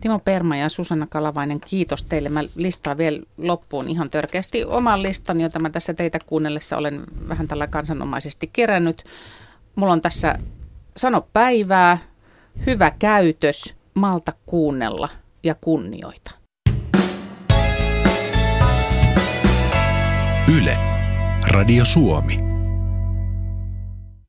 Timo 0.00 0.18
Perma 0.18 0.56
ja 0.56 0.68
Susanna 0.68 1.06
Kalavainen, 1.10 1.60
kiitos 1.60 2.04
teille. 2.04 2.28
Mä 2.28 2.40
listaan 2.56 2.98
vielä 2.98 3.20
loppuun 3.38 3.88
ihan 3.88 4.10
törkeästi 4.10 4.64
oman 4.64 5.02
listan, 5.02 5.40
jota 5.40 5.60
mä 5.60 5.70
tässä 5.70 5.94
teitä 5.94 6.18
kuunnellessa 6.26 6.76
olen 6.76 7.04
vähän 7.28 7.48
tällä 7.48 7.66
kansanomaisesti 7.66 8.50
kerännyt. 8.52 9.04
Mulla 9.76 9.92
on 9.92 10.00
tässä 10.00 10.34
sano 10.96 11.28
päivää, 11.32 11.98
hyvä 12.66 12.90
käytös, 12.90 13.74
malta 13.94 14.32
kuunnella 14.46 15.08
ja 15.42 15.54
kunnioita. 15.54 16.30
Yle, 20.56 20.76
Radio 21.48 21.84
Suomi. 21.84 22.53